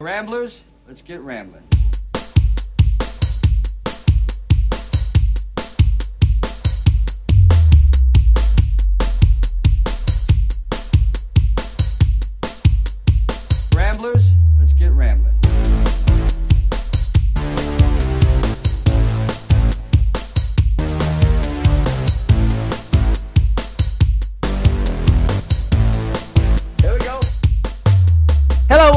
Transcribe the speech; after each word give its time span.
Ramblers, 0.00 0.64
let's 0.88 1.02
get 1.02 1.20
rambling. 1.20 1.62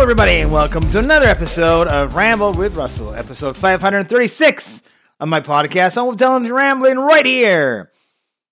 Everybody, 0.08 0.39
and 0.39 0.54
welcome 0.54 0.89
to 0.92 1.00
another 1.00 1.26
episode 1.26 1.89
of 1.89 2.16
Ramble 2.16 2.54
with 2.54 2.78
Russell, 2.78 3.14
episode 3.14 3.57
536 3.57 4.82
of 5.20 5.28
my 5.28 5.42
podcast. 5.42 5.98
I'm 5.98 6.15
telling 6.15 6.46
you 6.46 6.56
rambling 6.56 6.98
right 6.98 7.25
here 7.25 7.92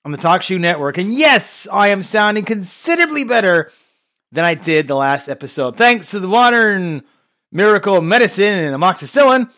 on 0.03 0.11
the 0.11 0.17
TalkShoe 0.17 0.59
Network. 0.59 0.97
And 0.97 1.13
yes, 1.13 1.65
I 1.71 1.87
am 1.87 2.03
sounding 2.03 2.43
considerably 2.43 3.23
better 3.23 3.71
than 4.33 4.43
I 4.43 4.55
did 4.55 4.89
the 4.89 4.95
last 4.95 5.29
episode. 5.29 5.77
Thanks 5.77 6.11
to 6.11 6.19
the 6.19 6.27
modern 6.27 7.05
miracle 7.53 8.01
medicine 8.01 8.59
and 8.59 8.75
amoxicillin, 8.75 9.49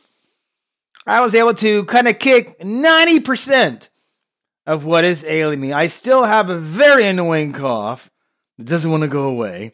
I 1.07 1.21
was 1.21 1.33
able 1.33 1.55
to 1.55 1.83
kind 1.85 2.07
of 2.07 2.19
kick 2.19 2.59
90% 2.59 3.89
of 4.67 4.85
what 4.85 5.03
is 5.03 5.23
ailing 5.23 5.59
me. 5.59 5.73
I 5.73 5.87
still 5.87 6.25
have 6.25 6.51
a 6.51 6.59
very 6.59 7.07
annoying 7.07 7.53
cough 7.53 8.11
that 8.59 8.67
doesn't 8.67 8.91
want 8.91 9.01
to 9.01 9.09
go 9.09 9.23
away. 9.23 9.73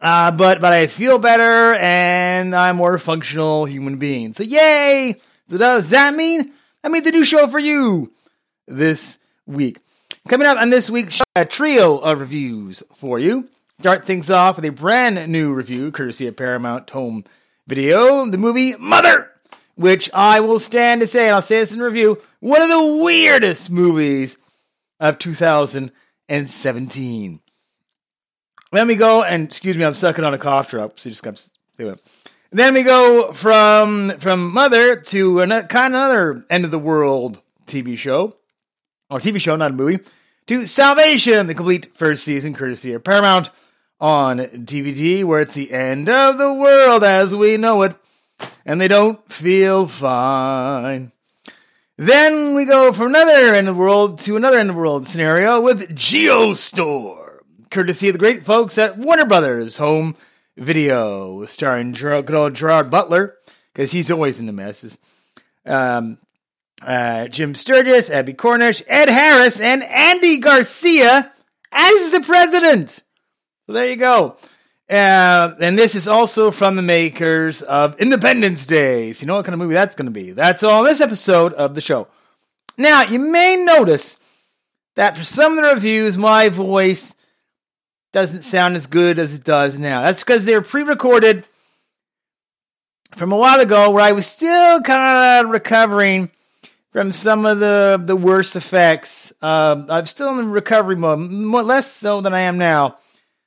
Uh, 0.00 0.30
but 0.30 0.60
but 0.60 0.72
I 0.72 0.86
feel 0.86 1.18
better 1.18 1.74
and 1.74 2.56
I'm 2.56 2.76
more 2.76 2.96
functional 2.98 3.66
human 3.66 3.98
being. 3.98 4.32
So 4.32 4.42
yay! 4.42 5.16
So 5.48 5.58
does 5.58 5.90
that 5.90 6.14
mean 6.14 6.52
that 6.82 6.90
means 6.90 7.06
a 7.06 7.10
new 7.10 7.26
show 7.26 7.46
for 7.48 7.58
you 7.58 8.10
this 8.66 9.18
week? 9.46 9.80
Coming 10.28 10.46
up 10.46 10.58
on 10.58 10.70
this 10.70 10.88
week's 10.88 11.14
show, 11.14 11.24
a 11.34 11.44
trio 11.44 11.98
of 11.98 12.20
reviews 12.20 12.82
for 12.96 13.18
you. 13.18 13.48
Start 13.80 14.06
things 14.06 14.30
off 14.30 14.56
with 14.56 14.64
a 14.64 14.70
brand 14.70 15.30
new 15.32 15.52
review, 15.52 15.90
courtesy 15.90 16.26
of 16.26 16.36
Paramount 16.36 16.88
Home 16.90 17.24
Video, 17.66 18.24
the 18.26 18.38
movie 18.38 18.76
Mother, 18.76 19.30
which 19.74 20.10
I 20.12 20.40
will 20.40 20.58
stand 20.58 21.00
to 21.00 21.06
say, 21.06 21.26
and 21.26 21.34
I'll 21.34 21.40
say 21.42 21.60
this 21.60 21.72
in 21.72 21.80
review, 21.80 22.20
one 22.40 22.60
of 22.62 22.68
the 22.68 22.84
weirdest 23.02 23.70
movies 23.70 24.36
of 24.98 25.18
2017. 25.18 27.40
Then 28.72 28.86
we 28.86 28.94
go 28.94 29.22
and 29.22 29.48
excuse 29.48 29.76
me, 29.76 29.84
I'm 29.84 29.94
sucking 29.94 30.24
on 30.24 30.34
a 30.34 30.38
cough 30.38 30.70
drop, 30.70 30.98
so 30.98 31.10
just 31.10 31.22
comes. 31.22 31.58
stay. 31.74 31.94
Then 32.52 32.74
we 32.74 32.82
go 32.82 33.32
from 33.32 34.18
from 34.18 34.50
Mother 34.52 34.96
to 34.96 35.40
another 35.40 35.66
kind 35.66 35.94
of 35.94 36.00
another 36.00 36.44
end 36.50 36.64
of 36.64 36.70
the 36.70 36.78
world 36.78 37.40
TV 37.66 37.96
show, 37.96 38.36
or 39.08 39.20
TV 39.20 39.40
show, 39.40 39.56
not 39.56 39.70
a 39.70 39.74
movie, 39.74 40.02
to 40.46 40.66
Salvation, 40.66 41.46
the 41.46 41.54
complete 41.54 41.96
first 41.96 42.24
season, 42.24 42.54
courtesy 42.54 42.92
of 42.92 43.04
Paramount 43.04 43.50
on 44.00 44.38
DVD, 44.38 45.24
where 45.24 45.40
it's 45.40 45.54
the 45.54 45.72
end 45.72 46.08
of 46.08 46.38
the 46.38 46.52
world 46.52 47.04
as 47.04 47.34
we 47.34 47.56
know 47.56 47.82
it, 47.82 47.94
and 48.64 48.80
they 48.80 48.88
don't 48.88 49.32
feel 49.32 49.86
fine. 49.86 51.12
Then 51.96 52.54
we 52.54 52.64
go 52.64 52.92
from 52.92 53.08
another 53.08 53.54
end 53.54 53.68
of 53.68 53.76
the 53.76 53.80
world 53.80 54.20
to 54.20 54.36
another 54.36 54.58
end 54.58 54.70
of 54.70 54.76
the 54.76 54.80
world 54.80 55.06
scenario 55.06 55.60
with 55.60 55.94
Geostorm, 55.94 57.19
courtesy 57.70 58.08
of 58.08 58.14
the 58.14 58.18
great 58.18 58.44
folks 58.44 58.76
at 58.78 58.98
Warner 58.98 59.24
Brothers 59.24 59.76
Home 59.76 60.16
Video, 60.56 61.44
starring 61.46 61.92
Ger- 61.94 62.22
good 62.22 62.34
old 62.34 62.54
Gerard 62.54 62.90
Butler, 62.90 63.36
because 63.72 63.92
he's 63.92 64.10
always 64.10 64.40
in 64.40 64.46
the 64.46 64.52
messes. 64.52 64.98
Um, 65.64 66.18
uh, 66.82 67.28
Jim 67.28 67.54
Sturgis, 67.54 68.10
Abbie 68.10 68.34
Cornish, 68.34 68.82
Ed 68.86 69.08
Harris, 69.08 69.60
and 69.60 69.82
Andy 69.84 70.38
Garcia 70.38 71.32
as 71.72 72.10
the 72.10 72.20
president. 72.20 73.02
So 73.66 73.72
there 73.72 73.88
you 73.88 73.96
go. 73.96 74.36
Uh, 74.88 75.54
and 75.60 75.78
this 75.78 75.94
is 75.94 76.08
also 76.08 76.50
from 76.50 76.74
the 76.74 76.82
makers 76.82 77.62
of 77.62 78.00
Independence 78.00 78.66
Day. 78.66 79.12
So 79.12 79.22
you 79.22 79.28
know 79.28 79.36
what 79.36 79.44
kind 79.44 79.54
of 79.54 79.60
movie 79.60 79.74
that's 79.74 79.94
going 79.94 80.12
to 80.12 80.12
be. 80.12 80.32
That's 80.32 80.64
all 80.64 80.82
this 80.82 81.00
episode 81.00 81.52
of 81.52 81.76
the 81.76 81.80
show. 81.80 82.08
Now, 82.76 83.02
you 83.02 83.20
may 83.20 83.56
notice 83.56 84.18
that 84.96 85.16
for 85.16 85.22
some 85.22 85.56
of 85.56 85.64
the 85.64 85.74
reviews, 85.74 86.18
my 86.18 86.48
voice 86.48 87.14
doesn't 88.12 88.42
sound 88.42 88.76
as 88.76 88.86
good 88.86 89.18
as 89.18 89.34
it 89.34 89.44
does 89.44 89.78
now. 89.78 90.02
That's 90.02 90.20
because 90.20 90.44
they 90.44 90.54
were 90.54 90.62
pre 90.62 90.82
recorded 90.82 91.46
from 93.16 93.32
a 93.32 93.36
while 93.36 93.60
ago 93.60 93.90
where 93.90 94.02
I 94.02 94.12
was 94.12 94.26
still 94.26 94.80
kind 94.82 95.46
of 95.46 95.50
recovering 95.50 96.30
from 96.92 97.12
some 97.12 97.46
of 97.46 97.60
the, 97.60 98.00
the 98.02 98.16
worst 98.16 98.56
effects. 98.56 99.32
Uh, 99.40 99.84
I'm 99.88 100.06
still 100.06 100.38
in 100.38 100.50
recovery 100.50 100.96
mode, 100.96 101.30
more, 101.30 101.62
less 101.62 101.90
so 101.90 102.20
than 102.20 102.34
I 102.34 102.40
am 102.40 102.58
now. 102.58 102.98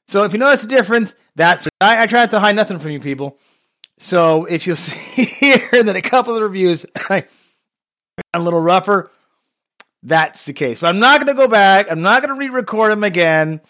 So 0.08 0.24
if 0.24 0.34
you 0.34 0.40
notice 0.40 0.62
the 0.62 0.68
difference, 0.68 1.16
that's 1.36 1.68
I, 1.82 2.04
I 2.04 2.06
try 2.08 2.22
not 2.22 2.32
to 2.32 2.40
hide 2.40 2.56
nothing 2.56 2.80
from 2.80 2.92
you 2.92 3.00
people. 3.00 3.38
So 3.98 4.46
if 4.46 4.66
you'll 4.68 4.76
see 4.78 5.24
here 5.24 5.84
that 5.84 5.96
a 5.96 6.02
couple 6.02 6.36
of 6.36 6.42
reviews 6.42 6.86
a 7.10 7.24
little 8.40 8.62
rougher, 8.62 9.12
that's 10.04 10.46
the 10.46 10.54
case. 10.54 10.80
But 10.80 10.88
I'm 10.88 11.00
not 11.00 11.22
going 11.22 11.36
to 11.36 11.42
go 11.42 11.48
back. 11.48 11.88
I'm 11.90 12.02
not 12.02 12.22
going 12.22 12.34
to 12.34 12.40
re-record 12.40 12.92
them 12.92 13.04
again. 13.04 13.62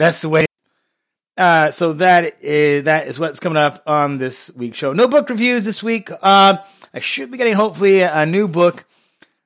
That's 0.00 0.22
the 0.22 0.30
way. 0.30 0.46
Uh, 1.36 1.72
so 1.72 1.92
that 1.92 2.42
is 2.42 2.84
that 2.84 3.06
is 3.06 3.18
what's 3.18 3.38
coming 3.38 3.58
up 3.58 3.82
on 3.86 4.16
this 4.16 4.50
week's 4.56 4.78
show. 4.78 4.94
No 4.94 5.06
book 5.06 5.28
reviews 5.28 5.66
this 5.66 5.82
week. 5.82 6.10
Uh, 6.10 6.56
I 6.94 7.00
should 7.00 7.30
be 7.30 7.36
getting 7.36 7.52
hopefully 7.52 8.00
a, 8.00 8.24
new 8.24 8.48
book 8.48 8.86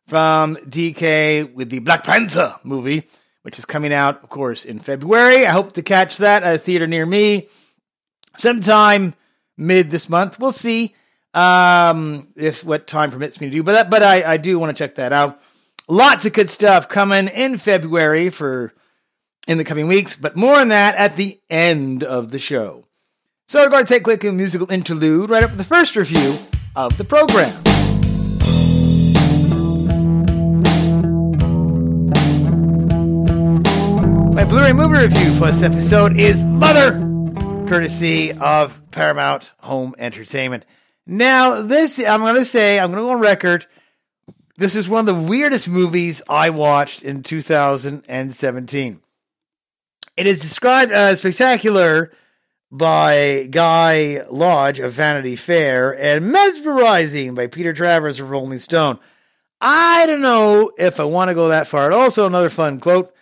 from 0.06 0.54
DK 0.54 1.52
with 1.52 1.70
the 1.70 1.80
Black 1.80 2.04
Panther 2.04 2.54
movie, 2.62 3.02
which 3.42 3.58
is 3.58 3.64
coming 3.64 3.92
out, 3.92 4.22
of 4.22 4.28
course, 4.28 4.64
in 4.64 4.78
February. 4.78 5.44
I 5.44 5.50
hope 5.50 5.72
to 5.72 5.82
catch 5.82 6.18
that 6.18 6.44
at 6.44 6.54
a 6.54 6.58
theater 6.58 6.86
near 6.86 7.04
me 7.04 7.48
sometime 8.36 9.14
mid 9.58 9.90
this 9.90 10.08
month. 10.08 10.38
We'll 10.38 10.52
see 10.52 10.94
um, 11.34 12.28
if 12.36 12.62
what 12.62 12.86
time 12.86 13.10
permits 13.10 13.40
me 13.40 13.48
to 13.48 13.52
do, 13.52 13.64
but 13.64 13.72
that, 13.72 13.90
but 13.90 14.04
I, 14.04 14.34
I 14.34 14.36
do 14.36 14.56
want 14.60 14.70
to 14.70 14.80
check 14.80 14.94
that 14.94 15.12
out. 15.12 15.40
Lots 15.88 16.26
of 16.26 16.32
good 16.32 16.48
stuff 16.48 16.88
coming 16.88 17.26
in 17.26 17.58
February 17.58 18.30
for 18.30 18.72
in 19.46 19.58
the 19.58 19.64
coming 19.64 19.86
weeks, 19.86 20.16
but 20.16 20.36
more 20.36 20.56
on 20.56 20.68
that 20.68 20.94
at 20.96 21.16
the 21.16 21.40
end 21.50 22.02
of 22.02 22.30
the 22.30 22.38
show. 22.38 22.86
So 23.46 23.62
we're 23.62 23.68
going 23.68 23.84
to 23.84 23.88
take 23.92 24.00
a 24.00 24.04
quick 24.04 24.22
musical 24.24 24.70
interlude 24.70 25.28
right 25.28 25.42
up 25.42 25.50
with 25.50 25.58
the 25.58 25.64
first 25.64 25.96
review 25.96 26.38
of 26.74 26.96
the 26.96 27.04
program. 27.04 27.62
My 34.34 34.44
Blu-ray 34.44 34.72
movie 34.72 34.98
review 34.98 35.32
for 35.34 35.46
this 35.46 35.62
episode 35.62 36.16
is 36.18 36.44
Mother, 36.44 36.92
courtesy 37.68 38.32
of 38.32 38.80
Paramount 38.90 39.52
Home 39.58 39.94
Entertainment. 39.98 40.64
Now, 41.06 41.60
this 41.60 41.98
I'm 41.98 42.20
going 42.20 42.36
to 42.36 42.46
say, 42.46 42.78
I'm 42.78 42.90
going 42.90 43.04
to 43.04 43.08
go 43.08 43.14
on 43.14 43.20
record. 43.20 43.66
This 44.56 44.74
is 44.74 44.88
one 44.88 45.00
of 45.00 45.14
the 45.14 45.28
weirdest 45.28 45.68
movies 45.68 46.22
I 46.28 46.48
watched 46.50 47.02
in 47.02 47.22
2017. 47.22 49.00
It 50.16 50.26
is 50.28 50.40
described 50.40 50.92
as 50.92 51.18
spectacular 51.18 52.12
by 52.70 53.48
Guy 53.50 54.22
Lodge 54.30 54.78
of 54.78 54.92
Vanity 54.92 55.34
Fair 55.34 55.98
and 55.98 56.30
mesmerizing 56.30 57.34
by 57.34 57.48
Peter 57.48 57.72
Travers 57.72 58.20
of 58.20 58.30
Rolling 58.30 58.60
Stone. 58.60 59.00
I 59.60 60.06
don't 60.06 60.22
know 60.22 60.70
if 60.78 61.00
I 61.00 61.04
want 61.04 61.30
to 61.30 61.34
go 61.34 61.48
that 61.48 61.66
far. 61.66 61.90
Also, 61.90 62.26
another 62.26 62.48
fun 62.50 62.78
quote 62.80 63.12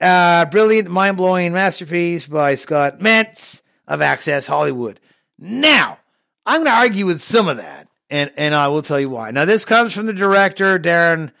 uh, 0.00 0.44
brilliant, 0.46 0.90
mind 0.90 1.16
blowing 1.16 1.54
masterpiece 1.54 2.26
by 2.26 2.54
Scott 2.54 2.98
Mantz 2.98 3.62
of 3.88 4.02
Access 4.02 4.46
Hollywood. 4.46 5.00
Now, 5.38 5.98
I'm 6.44 6.64
going 6.64 6.74
to 6.74 6.78
argue 6.78 7.06
with 7.06 7.22
some 7.22 7.48
of 7.48 7.56
that, 7.56 7.88
and, 8.10 8.30
and 8.36 8.54
I 8.54 8.68
will 8.68 8.82
tell 8.82 9.00
you 9.00 9.08
why. 9.08 9.30
Now, 9.30 9.46
this 9.46 9.64
comes 9.64 9.94
from 9.94 10.04
the 10.04 10.12
director, 10.12 10.78
Darren 10.78 11.32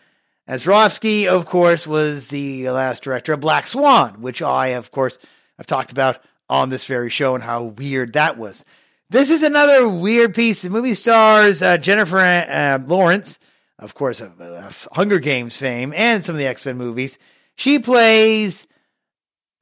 Aronofsky, 0.48 1.26
of 1.26 1.46
course, 1.46 1.86
was 1.86 2.28
the 2.28 2.70
last 2.70 3.02
director 3.02 3.32
of 3.32 3.40
Black 3.40 3.66
Swan, 3.66 4.20
which 4.20 4.42
I, 4.42 4.68
of 4.68 4.92
course, 4.92 5.18
have 5.56 5.66
talked 5.66 5.90
about 5.90 6.22
on 6.48 6.70
this 6.70 6.84
very 6.84 7.10
show 7.10 7.34
and 7.34 7.42
how 7.42 7.64
weird 7.64 8.12
that 8.12 8.38
was. 8.38 8.64
This 9.10 9.30
is 9.30 9.42
another 9.42 9.88
weird 9.88 10.34
piece. 10.34 10.62
The 10.62 10.70
movie 10.70 10.94
stars 10.94 11.62
uh, 11.62 11.78
Jennifer 11.78 12.18
uh, 12.18 12.78
Lawrence, 12.86 13.38
of 13.78 13.94
course, 13.94 14.20
of, 14.20 14.88
Hunger 14.92 15.18
Games 15.18 15.56
fame 15.56 15.92
and 15.94 16.22
some 16.24 16.34
of 16.34 16.38
the 16.38 16.46
X 16.46 16.64
Men 16.64 16.76
movies. 16.76 17.18
She 17.56 17.78
plays, 17.78 18.66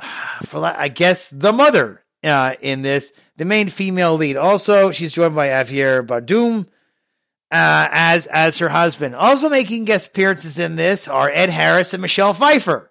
for 0.44 0.64
I 0.64 0.88
guess, 0.88 1.28
the 1.30 1.52
mother 1.52 2.04
uh, 2.22 2.54
in 2.60 2.82
this, 2.82 3.12
the 3.36 3.44
main 3.44 3.68
female 3.68 4.16
lead. 4.16 4.36
Also, 4.36 4.90
she's 4.90 5.12
joined 5.12 5.34
by 5.34 5.48
Javier 5.48 6.06
Bardem 6.06 6.66
uh, 7.54 7.88
as 7.92 8.26
as 8.26 8.58
her 8.58 8.68
husband. 8.68 9.14
Also 9.14 9.48
making 9.48 9.84
guest 9.84 10.08
appearances 10.08 10.58
in 10.58 10.74
this 10.74 11.06
are 11.06 11.30
Ed 11.30 11.50
Harris 11.50 11.94
and 11.94 12.02
Michelle 12.02 12.34
Pfeiffer 12.34 12.90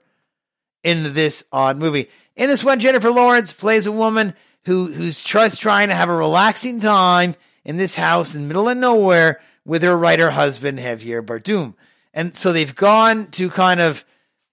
in 0.83 1.13
this 1.13 1.43
odd 1.51 1.77
movie. 1.77 2.09
In 2.37 2.47
this 2.47 2.63
one, 2.63 2.79
Jennifer 2.79 3.11
Lawrence 3.11 3.51
plays 3.51 3.85
a 3.85 3.91
woman 3.91 4.33
who 4.63 4.87
who's 4.87 5.21
just 5.21 5.59
trying 5.59 5.89
to 5.89 5.95
have 5.95 6.07
a 6.07 6.15
relaxing 6.15 6.79
time 6.79 7.35
in 7.65 7.75
this 7.75 7.95
house 7.95 8.33
in 8.33 8.43
the 8.43 8.47
middle 8.47 8.69
of 8.69 8.77
nowhere 8.77 9.41
with 9.65 9.83
her 9.83 9.97
writer 9.97 10.31
husband 10.31 10.79
Javier 10.79 11.21
Bardem. 11.21 11.75
And 12.13 12.33
so 12.33 12.53
they've 12.53 12.73
gone 12.73 13.31
to 13.31 13.49
kind 13.49 13.81
of 13.81 14.05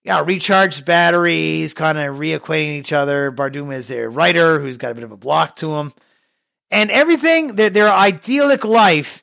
yeah, 0.03 0.25
recharge 0.25 0.85
batteries, 0.85 1.73
kind 1.73 1.99
of 1.99 2.17
reacquainting 2.17 2.79
each 2.79 2.93
other. 2.93 3.31
Bardem 3.31 3.73
is 3.73 3.87
their 3.87 4.11
writer 4.11 4.59
who's 4.59 4.79
got 4.79 4.91
a 4.91 4.95
bit 4.95 5.05
of 5.05 5.13
a 5.13 5.17
block 5.17 5.57
to 5.57 5.73
him. 5.77 5.93
And 6.71 6.91
everything, 6.91 7.55
their, 7.55 7.71
their 7.71 7.93
idyllic 7.93 8.65
life 8.65 9.23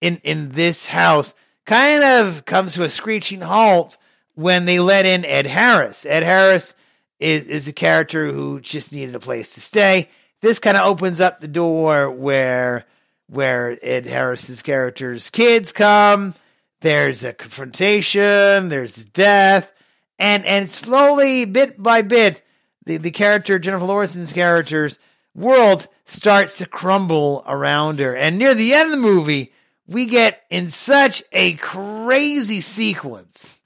in, 0.00 0.20
in 0.22 0.50
this 0.50 0.86
house 0.86 1.34
kind 1.64 2.04
of 2.04 2.44
comes 2.44 2.74
to 2.74 2.84
a 2.84 2.88
screeching 2.88 3.40
halt 3.40 3.96
when 4.34 4.64
they 4.64 4.78
let 4.78 5.06
in 5.06 5.24
Ed 5.24 5.46
Harris. 5.46 6.06
Ed 6.06 6.22
Harris 6.22 6.74
is, 7.18 7.46
is 7.46 7.68
a 7.68 7.72
character 7.72 8.32
who 8.32 8.60
just 8.60 8.92
needed 8.92 9.14
a 9.14 9.20
place 9.20 9.54
to 9.54 9.60
stay. 9.60 10.08
This 10.40 10.58
kind 10.58 10.76
of 10.76 10.86
opens 10.86 11.20
up 11.20 11.40
the 11.40 11.48
door 11.48 12.10
where 12.10 12.84
where 13.28 13.76
Ed 13.82 14.06
Harris's 14.06 14.62
character's 14.62 15.30
kids 15.30 15.72
come. 15.72 16.34
There's 16.80 17.24
a 17.24 17.32
confrontation. 17.32 18.68
There's 18.68 18.94
death, 18.94 19.72
and 20.18 20.44
and 20.44 20.70
slowly, 20.70 21.44
bit 21.46 21.82
by 21.82 22.02
bit, 22.02 22.42
the 22.84 22.98
the 22.98 23.10
character 23.10 23.58
Jennifer 23.58 23.86
Lawrence's 23.86 24.32
character's 24.32 24.98
world 25.34 25.88
starts 26.04 26.58
to 26.58 26.66
crumble 26.66 27.42
around 27.46 27.98
her. 27.98 28.14
And 28.14 28.38
near 28.38 28.54
the 28.54 28.74
end 28.74 28.86
of 28.86 28.90
the 28.92 28.96
movie, 28.96 29.52
we 29.86 30.06
get 30.06 30.42
in 30.50 30.70
such 30.70 31.22
a 31.32 31.54
crazy 31.54 32.60
sequence 32.60 33.58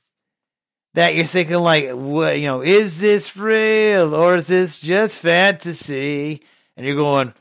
that 0.95 1.15
you're 1.15 1.25
thinking 1.25 1.57
like, 1.57 1.91
what, 1.91 2.39
you 2.39 2.47
know, 2.47 2.63
is 2.63 2.99
this 3.01 3.37
real 3.37 4.15
or 4.15 4.37
is 4.37 4.47
this 4.47 4.79
just 4.79 5.19
fantasy? 5.19 6.43
And 6.77 6.87
you're 6.87 6.97
going, 6.97 7.33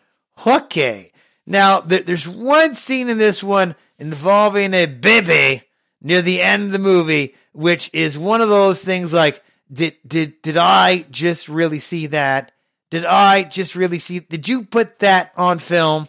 okay. 0.45 1.11
Now, 1.45 1.81
th- 1.81 2.05
there's 2.05 2.27
one 2.27 2.75
scene 2.75 3.09
in 3.09 3.17
this 3.17 3.41
one 3.41 3.75
involving 3.97 4.73
a 4.73 4.85
baby 4.85 5.63
near 6.01 6.21
the 6.21 6.41
end 6.41 6.65
of 6.65 6.71
the 6.71 6.79
movie, 6.79 7.35
which 7.53 7.89
is 7.91 8.17
one 8.17 8.41
of 8.41 8.49
those 8.49 8.83
things 8.83 9.11
like, 9.11 9.43
did 9.71 9.95
did 10.07 10.41
did 10.41 10.57
I 10.57 11.05
just 11.11 11.47
really 11.47 11.79
see 11.79 12.07
that? 12.07 12.51
Did 12.89 13.05
I 13.05 13.43
just 13.43 13.75
really 13.75 13.99
see? 13.99 14.19
Did 14.19 14.47
you 14.47 14.63
put 14.63 14.99
that 14.99 15.31
on 15.37 15.59
film? 15.59 16.07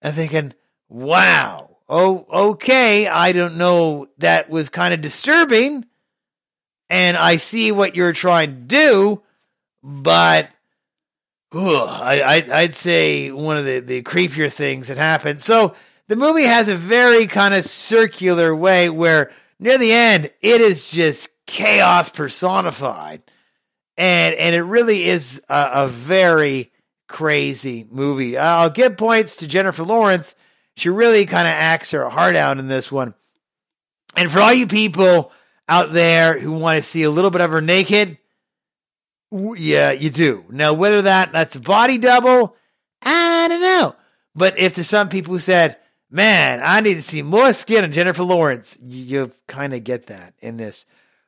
And 0.00 0.14
thinking, 0.14 0.54
wow, 0.88 1.67
oh, 1.88 2.26
okay. 2.30 3.06
I 3.06 3.32
don't 3.32 3.56
know. 3.56 4.08
That 4.18 4.50
was 4.50 4.68
kind 4.68 4.94
of 4.94 5.00
disturbing, 5.00 5.86
and 6.90 7.16
I 7.16 7.36
see 7.36 7.72
what 7.72 7.96
you're 7.96 8.12
trying 8.12 8.50
to 8.50 8.56
do, 8.56 9.22
but 9.82 10.48
ugh, 11.52 11.88
I, 11.88 12.44
I 12.52 12.62
would 12.62 12.74
say 12.74 13.30
one 13.30 13.56
of 13.56 13.64
the 13.64 13.80
the 13.80 14.02
creepier 14.02 14.52
things 14.52 14.88
that 14.88 14.96
happened. 14.96 15.40
So 15.40 15.74
the 16.08 16.16
movie 16.16 16.44
has 16.44 16.68
a 16.68 16.76
very 16.76 17.26
kind 17.26 17.54
of 17.54 17.64
circular 17.64 18.54
way 18.54 18.90
where 18.90 19.30
near 19.58 19.78
the 19.78 19.92
end 19.92 20.30
it 20.40 20.60
is 20.60 20.90
just 20.90 21.28
chaos 21.46 22.08
personified 22.08 23.22
and 23.96 24.34
and 24.34 24.54
it 24.54 24.62
really 24.62 25.04
is 25.06 25.42
a, 25.48 25.70
a 25.74 25.88
very 25.88 26.70
crazy 27.08 27.86
movie. 27.90 28.38
I'll 28.38 28.70
give 28.70 28.96
points 28.96 29.36
to 29.36 29.48
Jennifer 29.48 29.82
Lawrence. 29.82 30.34
She 30.78 30.90
really 30.90 31.26
kind 31.26 31.48
of 31.48 31.54
acts 31.54 31.90
her 31.90 32.08
heart 32.08 32.36
out 32.36 32.58
in 32.58 32.68
this 32.68 32.90
one. 32.90 33.14
And 34.16 34.30
for 34.30 34.40
all 34.40 34.52
you 34.52 34.66
people 34.66 35.32
out 35.68 35.92
there 35.92 36.38
who 36.38 36.52
want 36.52 36.78
to 36.78 36.88
see 36.88 37.02
a 37.02 37.10
little 37.10 37.30
bit 37.30 37.40
of 37.40 37.50
her 37.50 37.60
naked, 37.60 38.18
yeah, 39.30 39.92
you 39.92 40.10
do. 40.10 40.44
Now, 40.48 40.72
whether 40.72 41.02
that 41.02 41.32
that's 41.32 41.56
a 41.56 41.60
body 41.60 41.98
double, 41.98 42.56
I 43.02 43.48
don't 43.48 43.60
know. 43.60 43.94
But 44.34 44.58
if 44.58 44.74
there's 44.74 44.88
some 44.88 45.08
people 45.08 45.34
who 45.34 45.38
said, 45.38 45.76
"Man, 46.10 46.60
I 46.62 46.80
need 46.80 46.94
to 46.94 47.02
see 47.02 47.22
more 47.22 47.52
skin 47.52 47.84
on 47.84 47.92
Jennifer 47.92 48.22
Lawrence," 48.22 48.78
you, 48.80 49.04
you 49.04 49.32
kind 49.46 49.74
of 49.74 49.84
get 49.84 50.06
that 50.06 50.34
in 50.40 50.56
this. 50.56 50.86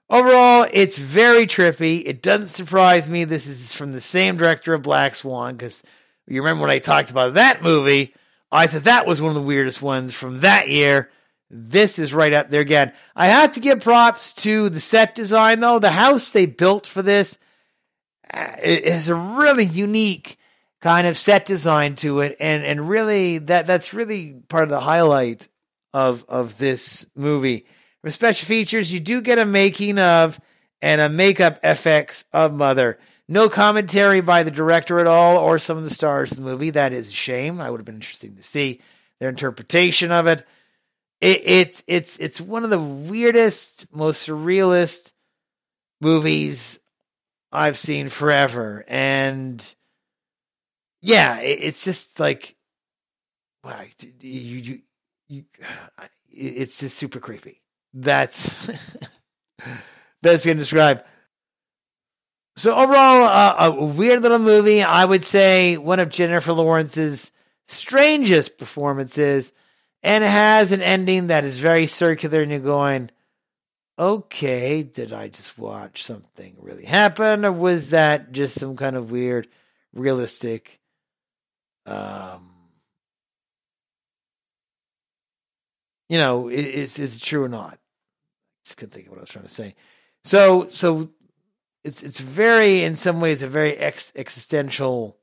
Overall, 0.08 0.66
it's 0.72 0.96
very 0.96 1.46
trippy. 1.46 2.02
It 2.06 2.22
doesn't 2.22 2.48
surprise 2.48 3.08
me. 3.08 3.24
This 3.24 3.46
is 3.46 3.72
from 3.72 3.92
the 3.92 4.00
same 4.00 4.36
director 4.36 4.74
of 4.74 4.82
Black 4.82 5.14
Swan 5.14 5.56
because 5.56 5.84
you 6.26 6.40
remember 6.40 6.62
when 6.62 6.70
I 6.70 6.78
talked 6.78 7.10
about 7.10 7.34
that 7.34 7.62
movie, 7.62 8.14
I 8.52 8.66
thought 8.66 8.84
that 8.84 9.06
was 9.06 9.20
one 9.20 9.30
of 9.30 9.34
the 9.34 9.46
weirdest 9.46 9.80
ones 9.80 10.12
from 10.12 10.40
that 10.40 10.68
year. 10.68 11.10
This 11.50 11.98
is 11.98 12.14
right 12.14 12.32
up 12.32 12.50
there 12.50 12.60
again. 12.60 12.92
I 13.16 13.26
have 13.26 13.54
to 13.54 13.60
give 13.60 13.80
props 13.80 14.32
to 14.34 14.68
the 14.68 14.80
set 14.80 15.14
design 15.14 15.60
though. 15.60 15.78
The 15.78 15.90
house 15.90 16.32
they 16.32 16.46
built 16.46 16.86
for 16.86 17.02
this 17.02 17.38
uh, 18.32 18.56
is 18.62 19.08
a 19.08 19.14
really 19.14 19.64
unique 19.64 20.38
kind 20.80 21.06
of 21.06 21.18
set 21.18 21.44
design 21.46 21.96
to 21.96 22.20
it, 22.20 22.36
and 22.40 22.64
and 22.64 22.88
really 22.88 23.38
that 23.38 23.66
that's 23.66 23.92
really 23.92 24.34
part 24.48 24.64
of 24.64 24.70
the 24.70 24.80
highlight 24.80 25.48
of 25.92 26.24
of 26.28 26.56
this 26.58 27.06
movie. 27.16 27.66
For 28.02 28.10
special 28.10 28.46
features, 28.46 28.92
you 28.92 29.00
do 29.00 29.20
get 29.20 29.38
a 29.38 29.44
making 29.44 29.98
of 29.98 30.40
and 30.80 31.00
a 31.00 31.08
makeup 31.08 31.62
FX 31.62 32.24
of 32.32 32.54
Mother. 32.54 32.98
No 33.30 33.48
commentary 33.48 34.20
by 34.20 34.42
the 34.42 34.50
director 34.50 34.98
at 34.98 35.06
all 35.06 35.36
or 35.36 35.60
some 35.60 35.78
of 35.78 35.84
the 35.84 35.94
stars 35.94 36.32
of 36.32 36.38
the 36.38 36.42
movie. 36.42 36.70
That 36.70 36.92
is 36.92 37.10
a 37.10 37.12
shame. 37.12 37.60
I 37.60 37.70
would 37.70 37.78
have 37.78 37.84
been 37.84 37.94
interesting 37.94 38.34
to 38.34 38.42
see 38.42 38.80
their 39.20 39.28
interpretation 39.28 40.10
of 40.10 40.26
it. 40.26 40.44
it 41.20 41.40
it's 41.44 41.84
it's 41.86 42.16
it's 42.16 42.40
one 42.40 42.64
of 42.64 42.70
the 42.70 42.80
weirdest, 42.80 43.86
most 43.94 44.26
surrealist 44.26 45.12
movies 46.00 46.80
I've 47.52 47.78
seen 47.78 48.08
forever, 48.08 48.84
and 48.88 49.74
yeah, 51.00 51.38
it, 51.40 51.62
it's 51.62 51.84
just 51.84 52.18
like 52.18 52.56
wow, 53.62 53.80
you, 54.20 54.40
you, 54.58 54.80
you, 55.28 55.44
it's 56.32 56.80
just 56.80 56.98
super 56.98 57.20
creepy. 57.20 57.62
That's 57.94 58.68
best 60.20 60.42
can 60.44 60.56
describe. 60.56 61.04
So 62.60 62.74
overall, 62.74 63.24
uh, 63.24 63.54
a 63.58 63.84
weird 63.86 64.20
little 64.20 64.38
movie. 64.38 64.82
I 64.82 65.06
would 65.06 65.24
say 65.24 65.78
one 65.78 65.98
of 65.98 66.10
Jennifer 66.10 66.52
Lawrence's 66.52 67.32
strangest 67.66 68.58
performances, 68.58 69.54
and 70.02 70.22
it 70.22 70.26
has 70.26 70.70
an 70.70 70.82
ending 70.82 71.28
that 71.28 71.44
is 71.46 71.58
very 71.58 71.86
circular. 71.86 72.42
And 72.42 72.50
you're 72.50 72.60
going, 72.60 73.10
okay, 73.98 74.82
did 74.82 75.14
I 75.14 75.28
just 75.28 75.56
watch 75.56 76.04
something 76.04 76.54
really 76.60 76.84
happen, 76.84 77.46
or 77.46 77.52
was 77.52 77.90
that 77.90 78.30
just 78.30 78.60
some 78.60 78.76
kind 78.76 78.94
of 78.94 79.10
weird, 79.10 79.48
realistic? 79.94 80.80
Um, 81.86 82.50
you 86.10 86.18
know, 86.18 86.48
is 86.48 86.98
is 86.98 87.20
true 87.20 87.42
or 87.42 87.48
not? 87.48 87.78
just 88.66 88.76
couldn't 88.76 88.92
think 88.92 89.06
of 89.06 89.12
what 89.12 89.18
I 89.18 89.22
was 89.22 89.30
trying 89.30 89.46
to 89.46 89.50
say. 89.50 89.74
So 90.24 90.68
so 90.68 91.10
it's 91.84 92.02
it's 92.02 92.20
very 92.20 92.82
in 92.82 92.96
some 92.96 93.20
ways 93.20 93.42
a 93.42 93.48
very 93.48 93.76
ex- 93.76 94.12
existential 94.16 95.16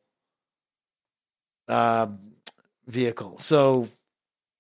uh, 1.68 2.08
vehicle. 2.88 3.40
So 3.40 3.90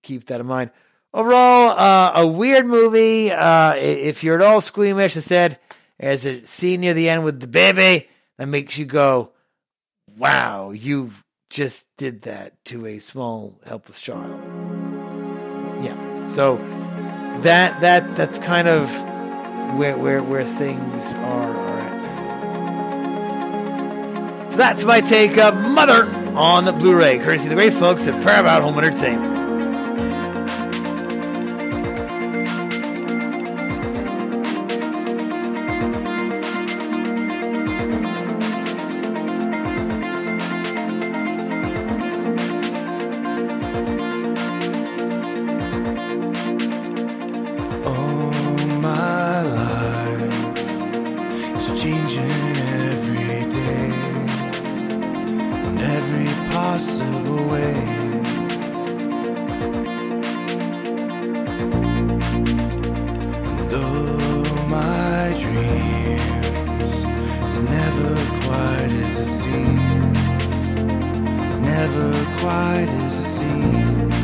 keep 0.03 0.25
that 0.25 0.41
in 0.41 0.47
mind. 0.47 0.71
Overall, 1.13 1.69
uh, 1.69 2.11
a 2.15 2.27
weird 2.27 2.65
movie. 2.65 3.31
Uh, 3.31 3.75
if 3.75 4.23
you're 4.23 4.39
at 4.39 4.45
all 4.45 4.61
squeamish, 4.61 5.17
I 5.17 5.21
said, 5.21 5.59
as 5.99 6.25
a 6.25 6.45
scene 6.45 6.81
near 6.81 6.93
the 6.93 7.09
end 7.09 7.23
with 7.23 7.39
the 7.39 7.47
baby 7.47 8.07
that 8.37 8.47
makes 8.47 8.77
you 8.77 8.85
go, 8.85 9.31
"Wow, 10.17 10.71
you 10.71 11.11
just 11.49 11.87
did 11.97 12.23
that 12.23 12.63
to 12.65 12.85
a 12.85 12.99
small 12.99 13.59
helpless 13.65 13.99
child." 13.99 14.39
Yeah. 15.81 16.27
So 16.27 16.57
that 17.41 17.81
that 17.81 18.15
that's 18.15 18.37
kind 18.37 18.67
of 18.67 18.89
where 19.77 19.97
where 19.97 20.21
where 20.21 20.45
things 20.45 21.13
are. 21.15 21.76
So 24.57 24.63
that's 24.63 24.83
my 24.85 25.01
take 25.01 25.37
of 25.37 25.53
Mother 25.53 26.09
on 26.35 26.65
the 26.65 26.73
Blu-ray, 26.73 27.19
courtesy 27.19 27.43
of 27.43 27.51
the 27.51 27.55
great 27.55 27.73
folks 27.73 28.07
at 28.07 28.23
Paramount 28.23 28.63
Home 28.63 28.75
Entertainment. 28.79 29.36
my 64.69 65.33
dreams. 65.39 66.93
It's 67.43 67.57
never 67.59 68.15
quite 68.43 68.91
as 69.03 69.19
it 69.19 69.31
seems. 69.39 70.59
Never 71.61 72.11
quite 72.39 72.89
as 73.05 73.17
it 73.17 73.29
seems. 73.37 74.15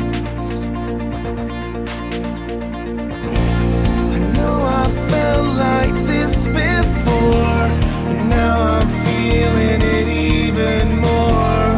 I 4.12 4.18
know 4.36 4.56
I 4.82 4.86
felt 5.10 5.46
like 5.56 5.94
this 6.06 6.46
before. 6.46 7.64
And 8.10 8.28
now 8.28 8.56
I'm 8.78 8.88
feeling 9.06 9.82
it 9.98 10.08
even 10.08 10.84
more. 10.98 11.68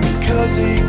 Because 0.00 0.56
it 0.58 0.83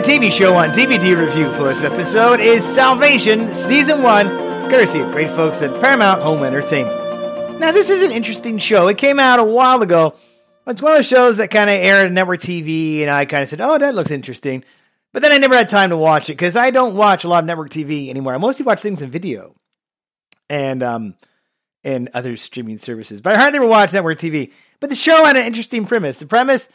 My 0.00 0.06
TV 0.06 0.32
show 0.32 0.54
on 0.54 0.70
DVD 0.70 1.14
review 1.14 1.52
for 1.52 1.64
this 1.64 1.84
episode 1.84 2.40
is 2.40 2.64
Salvation 2.64 3.52
Season 3.52 4.02
1, 4.02 4.70
courtesy 4.70 5.00
of 5.00 5.12
great 5.12 5.28
folks 5.28 5.60
at 5.60 5.78
Paramount 5.78 6.22
Home 6.22 6.42
Entertainment. 6.42 7.60
Now, 7.60 7.70
this 7.70 7.90
is 7.90 8.02
an 8.02 8.10
interesting 8.10 8.56
show. 8.56 8.88
It 8.88 8.96
came 8.96 9.20
out 9.20 9.40
a 9.40 9.44
while 9.44 9.82
ago. 9.82 10.14
It's 10.66 10.80
one 10.80 10.92
of 10.92 10.96
those 10.96 11.06
shows 11.06 11.36
that 11.36 11.50
kind 11.50 11.68
of 11.68 11.76
aired 11.76 12.06
on 12.06 12.14
network 12.14 12.40
TV, 12.40 13.02
and 13.02 13.10
I 13.10 13.26
kind 13.26 13.42
of 13.42 13.50
said, 13.50 13.60
oh, 13.60 13.76
that 13.76 13.94
looks 13.94 14.10
interesting. 14.10 14.64
But 15.12 15.20
then 15.20 15.32
I 15.32 15.36
never 15.36 15.54
had 15.54 15.68
time 15.68 15.90
to 15.90 15.98
watch 15.98 16.30
it 16.30 16.32
because 16.32 16.56
I 16.56 16.70
don't 16.70 16.96
watch 16.96 17.24
a 17.24 17.28
lot 17.28 17.44
of 17.44 17.46
network 17.46 17.68
TV 17.68 18.08
anymore. 18.08 18.32
I 18.32 18.38
mostly 18.38 18.64
watch 18.64 18.80
things 18.80 19.02
in 19.02 19.10
video 19.10 19.54
and 20.48 20.82
um 20.82 21.14
and 21.84 22.08
other 22.14 22.38
streaming 22.38 22.78
services. 22.78 23.20
But 23.20 23.34
I 23.34 23.38
hardly 23.38 23.58
ever 23.58 23.68
watch 23.68 23.92
network 23.92 24.18
TV. 24.18 24.50
But 24.80 24.88
the 24.88 24.96
show 24.96 25.26
had 25.26 25.36
an 25.36 25.44
interesting 25.44 25.84
premise. 25.84 26.18
The 26.18 26.26
premise 26.26 26.70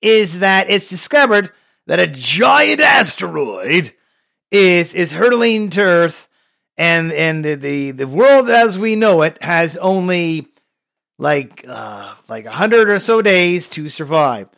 is 0.00 0.38
that 0.38 0.70
it's 0.70 0.88
discovered 0.88 1.50
that 1.88 1.98
a 1.98 2.06
giant 2.06 2.80
asteroid 2.80 3.92
is 4.52 4.94
is 4.94 5.10
hurtling 5.10 5.70
to 5.70 5.82
Earth, 5.82 6.28
and 6.76 7.10
and 7.12 7.44
the 7.44 7.54
the, 7.54 7.90
the 7.90 8.06
world 8.06 8.48
as 8.48 8.78
we 8.78 8.94
know 8.94 9.22
it 9.22 9.42
has 9.42 9.76
only 9.78 10.46
like 11.18 11.64
uh, 11.66 12.14
like 12.28 12.44
a 12.44 12.52
hundred 12.52 12.90
or 12.90 12.98
so 12.98 13.20
days 13.20 13.68
to 13.70 13.88
survive. 13.88 14.48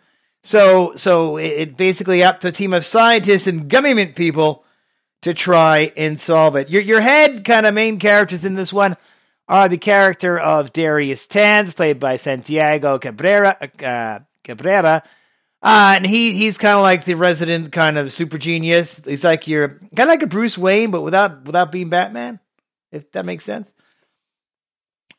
So 0.43 0.93
so 0.97 1.37
it, 1.37 1.47
it 1.47 1.77
basically 1.77 2.23
up 2.23 2.41
to 2.41 2.49
a 2.49 2.53
team 2.53 2.75
of 2.75 2.85
scientists 2.85 3.47
and 3.47 3.73
mint 3.73 4.17
people 4.17 4.65
to 5.23 5.33
try 5.33 5.93
and 5.97 6.19
solve 6.21 6.57
it. 6.57 6.69
Your 6.69 6.83
your 6.83 7.01
head 7.01 7.45
kind 7.45 7.65
of 7.65 7.75
main 7.75 8.01
characters 8.01 8.45
in 8.45 8.57
this 8.57 8.73
one 8.73 8.97
are 9.49 9.69
the 9.69 9.79
character 9.79 10.39
of 10.39 10.73
Darius 10.73 11.29
Tanz, 11.29 11.75
played 11.75 12.01
by 12.01 12.17
Santiago 12.17 12.99
Cabrera. 12.99 13.57
Uh, 13.83 14.21
Cabrera. 14.43 15.05
Uh, 15.63 15.95
and 15.97 16.07
he 16.07 16.33
he's 16.33 16.57
kind 16.57 16.77
of 16.77 16.83
like 16.83 17.05
the 17.05 17.15
resident 17.15 17.71
kind 17.71 17.99
of 17.99 18.13
super 18.13 18.39
genius. 18.39 19.05
He's 19.05 19.25
like 19.25 19.47
your 19.47 19.69
kind 19.69 20.01
of 20.01 20.09
like 20.09 20.23
a 20.23 20.27
Bruce 20.27 20.57
Wayne, 20.57 20.91
but 20.91 21.03
without 21.03 21.45
without 21.45 21.71
being 21.71 21.91
Batman, 21.91 22.41
if 22.91 23.13
that 23.13 23.27
makes 23.27 23.45
sense. 23.45 23.75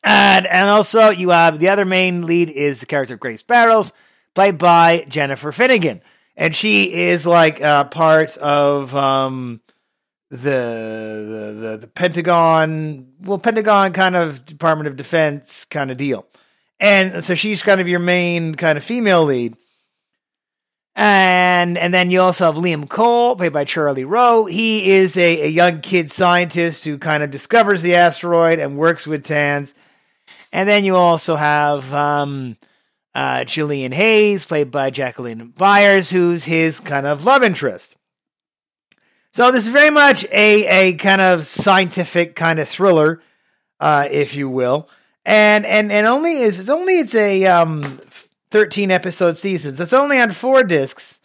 And 0.02 0.46
and 0.46 0.68
also 0.68 1.10
you 1.10 1.30
have 1.30 1.60
the 1.60 1.68
other 1.68 1.84
main 1.84 2.26
lead 2.26 2.50
is 2.50 2.80
the 2.80 2.86
character 2.86 3.14
of 3.14 3.20
Grace 3.20 3.42
Barrows, 3.42 3.92
played 4.34 4.58
by 4.58 5.04
Jennifer 5.08 5.52
Finnigan, 5.52 6.02
and 6.36 6.56
she 6.56 6.92
is 6.92 7.24
like 7.24 7.62
uh, 7.62 7.84
part 7.84 8.36
of 8.38 8.96
um, 8.96 9.60
the, 10.30 10.38
the 10.38 11.56
the 11.60 11.78
the 11.82 11.88
Pentagon, 11.88 13.12
well 13.20 13.38
Pentagon 13.38 13.92
kind 13.92 14.16
of 14.16 14.44
Department 14.44 14.88
of 14.88 14.96
Defense 14.96 15.66
kind 15.66 15.92
of 15.92 15.98
deal, 15.98 16.26
and 16.80 17.22
so 17.22 17.36
she's 17.36 17.62
kind 17.62 17.80
of 17.80 17.86
your 17.86 18.00
main 18.00 18.56
kind 18.56 18.76
of 18.76 18.82
female 18.82 19.24
lead. 19.24 19.56
And 20.94 21.78
and 21.78 21.94
then 21.94 22.10
you 22.10 22.20
also 22.20 22.44
have 22.44 22.62
Liam 22.62 22.88
Cole, 22.88 23.34
played 23.36 23.52
by 23.52 23.64
Charlie 23.64 24.04
Rowe. 24.04 24.44
He 24.44 24.92
is 24.92 25.16
a, 25.16 25.42
a 25.42 25.48
young 25.48 25.80
kid 25.80 26.10
scientist 26.10 26.84
who 26.84 26.98
kind 26.98 27.22
of 27.22 27.30
discovers 27.30 27.80
the 27.80 27.94
asteroid 27.94 28.58
and 28.58 28.76
works 28.76 29.06
with 29.06 29.24
Tanz. 29.24 29.74
And 30.52 30.68
then 30.68 30.84
you 30.84 30.96
also 30.96 31.34
have 31.36 31.92
um, 31.94 32.58
uh, 33.14 33.44
Jillian 33.46 33.94
Hayes, 33.94 34.44
played 34.44 34.70
by 34.70 34.90
Jacqueline 34.90 35.48
Byers, 35.48 36.10
who's 36.10 36.44
his 36.44 36.78
kind 36.78 37.06
of 37.06 37.24
love 37.24 37.42
interest. 37.42 37.96
So 39.30 39.50
this 39.50 39.66
is 39.66 39.72
very 39.72 39.90
much 39.90 40.24
a, 40.30 40.90
a 40.90 40.92
kind 40.94 41.22
of 41.22 41.46
scientific 41.46 42.36
kind 42.36 42.58
of 42.58 42.68
thriller, 42.68 43.22
uh, 43.80 44.08
if 44.10 44.34
you 44.34 44.50
will. 44.50 44.90
And 45.24 45.64
and 45.64 45.90
and 45.90 46.06
only 46.06 46.38
is 46.40 46.58
it's 46.58 46.68
only 46.68 46.98
it's 46.98 47.14
a 47.14 47.46
um, 47.46 48.00
13 48.52 48.90
episode 48.90 49.36
seasons. 49.36 49.80
It's 49.80 49.92
only 49.92 50.20
on 50.20 50.30
four 50.30 50.62
discs 50.62 51.20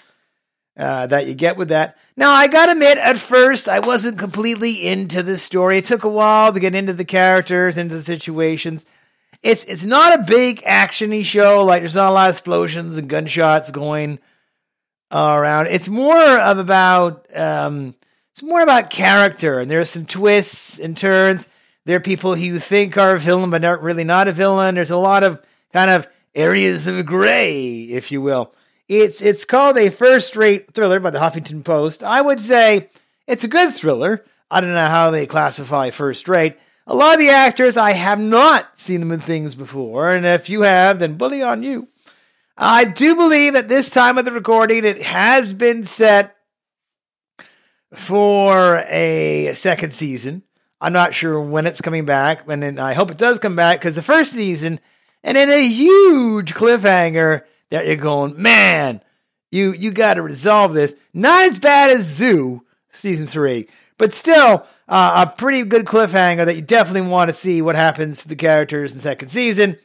uh, 0.78 1.08
that 1.08 1.28
you 1.28 1.34
get 1.34 1.58
with 1.58 1.70
that. 1.70 1.98
Now, 2.16 2.32
I 2.32 2.48
gotta 2.48 2.72
admit, 2.72 2.98
at 2.98 3.20
first, 3.20 3.68
I 3.70 3.80
wasn't 3.80 4.18
completely 4.18 4.88
into 4.88 5.22
this 5.22 5.44
story. 5.44 5.78
It 5.78 5.86
took 5.86 6.04
a 6.04 6.10
while 6.10 6.54
to 6.54 6.60
get 6.60 6.74
into 6.74 6.94
the 6.94 7.06
characters, 7.06 7.78
into 7.78 7.96
the 7.96 8.02
situations. 8.02 8.86
It's 9.44 9.66
it's 9.66 9.84
not 9.84 10.20
a 10.20 10.24
big 10.24 10.62
actiony 10.64 11.24
show. 11.24 11.64
Like 11.64 11.82
there's 11.82 11.96
not 11.96 12.10
a 12.10 12.14
lot 12.14 12.30
of 12.30 12.36
explosions 12.36 12.98
and 12.98 13.08
gunshots 13.08 13.70
going 13.70 14.20
around. 15.12 15.68
It's 15.68 15.88
more 15.88 16.40
of 16.40 16.58
about 16.58 17.28
um, 17.36 17.94
it's 18.32 18.42
more 18.42 18.62
about 18.62 18.90
character, 18.90 19.60
and 19.60 19.70
there's 19.70 19.90
some 19.90 20.06
twists 20.06 20.80
and 20.80 20.98
turns. 20.98 21.48
There 21.86 21.98
are 21.98 22.02
people 22.02 22.36
who 22.36 22.42
you 22.42 22.60
think 22.60 22.98
are 22.98 23.16
a 23.16 23.20
villain, 23.20 23.50
but 23.50 23.64
aren't 23.64 23.84
really 23.84 24.04
not 24.04 24.28
a 24.28 24.32
villain. 24.32 24.76
There's 24.76 24.92
a 24.92 24.98
lot 24.98 25.24
of 25.24 25.42
kind 25.72 25.92
of 25.92 26.08
areas 26.36 26.88
of 26.88 27.06
gray, 27.06 27.84
if 27.84 28.12
you 28.12 28.22
will. 28.22 28.54
It's 28.88 29.22
it's 29.22 29.46
called 29.46 29.78
a 29.78 29.90
first-rate 29.90 30.74
thriller 30.74 31.00
by 31.00 31.10
the 31.10 31.20
Huffington 31.20 31.64
Post. 31.64 32.04
I 32.04 32.22
would 32.22 32.40
say 32.40 32.90
it's 33.28 33.44
a 33.44 33.50
good 33.50 33.74
thriller. 33.74 34.24
I 34.50 34.62
don't 34.62 34.74
know 34.74 34.88
how 34.88 35.12
they 35.12 35.26
classify 35.26 35.90
first-rate. 35.90 36.58
A 36.86 36.96
lot 36.96 37.16
of 37.16 37.20
the 37.20 37.30
actors 37.30 37.76
I 37.76 37.92
have 37.92 38.20
not 38.20 38.80
seen 38.80 39.02
them 39.02 39.12
in 39.12 39.20
things 39.20 39.56
before, 39.56 40.10
and 40.10 40.26
if 40.26 40.50
you 40.50 40.62
have, 40.62 41.00
then 41.00 41.18
bully 41.18 41.44
on 41.44 41.64
you. 41.64 41.90
I 42.58 42.86
do 42.86 43.16
believe 43.16 43.56
at 43.56 43.68
this 43.68 43.90
time 43.90 44.18
of 44.18 44.24
the 44.24 44.32
recording 44.32 44.86
it 44.86 45.02
has 45.02 45.52
been 45.52 45.84
set 45.84 46.38
for 47.94 48.78
a 48.88 49.52
second 49.54 49.94
season. 49.94 50.44
I'm 50.80 50.94
not 50.94 51.14
sure 51.14 51.42
when 51.42 51.68
it's 51.68 51.82
coming 51.82 52.06
back, 52.06 52.48
and 52.48 52.80
I 52.80 52.94
hope 52.94 53.12
it 53.12 53.18
does 53.18 53.40
come 53.40 53.56
back 53.56 53.80
because 53.80 53.96
the 53.96 54.02
first 54.02 54.32
season 54.32 54.80
and 55.24 55.38
in 55.38 55.50
a 55.50 55.68
huge 55.68 56.54
cliffhanger 56.54 57.44
that 57.70 57.86
you're 57.86 57.96
going, 57.96 58.42
man, 58.42 59.02
you 59.52 59.72
you 59.74 59.92
got 59.92 60.16
to 60.16 60.22
resolve 60.22 60.74
this. 60.74 60.96
Not 61.14 61.44
as 61.44 61.60
bad 61.60 61.90
as 61.90 62.06
Zoo 62.06 62.64
season 62.92 63.28
three, 63.28 63.68
but 63.98 64.14
still 64.14 64.66
uh, 64.88 65.26
a 65.28 65.38
pretty 65.38 65.64
good 65.64 65.86
cliffhanger 65.86 66.46
that 66.46 66.56
you 66.56 66.62
definitely 66.62 67.10
want 67.10 67.30
to 67.30 67.34
see 67.34 67.62
what 67.62 67.76
happens 67.76 68.22
to 68.22 68.30
the 68.30 68.36
characters 68.36 68.94
in 68.94 69.00
second 69.00 69.30
season 69.30 69.78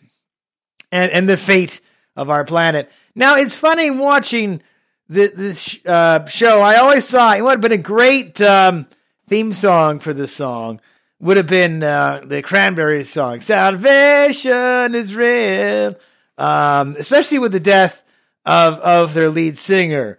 and 0.91 1.11
and 1.11 1.29
the 1.29 1.37
fate 1.37 1.81
of 2.17 2.31
our 2.31 2.45
planet. 2.45 2.91
Now 3.15 3.37
it's 3.37 3.57
funny 3.57 3.91
watching 3.91 4.63
the, 5.09 5.33
this 5.35 5.79
uh, 5.85 6.27
show. 6.27 6.61
I 6.61 6.77
always 6.77 7.09
thought 7.09 7.39
it 7.39 7.43
would 7.43 7.53
have 7.53 7.61
been 7.61 7.73
a 7.73 7.79
great 7.79 8.41
um, 8.41 8.87
theme 9.29 9.53
song 9.53 9.99
for 9.99 10.13
this 10.13 10.33
song 10.33 10.81
would 11.23 11.37
have 11.37 11.47
been 11.47 11.83
uh, 11.85 12.21
the 12.25 12.43
Cranberries 12.43 13.09
song, 13.09 13.41
Salvation 13.41 14.95
is 14.95 15.15
Real. 15.15 15.95
Um, 16.37 16.97
especially 16.99 17.39
with 17.39 17.53
the 17.53 17.61
death 17.61 18.03
of 18.45 18.81
of 18.81 19.15
their 19.15 19.31
lead 19.31 19.57
singer, 19.57 20.19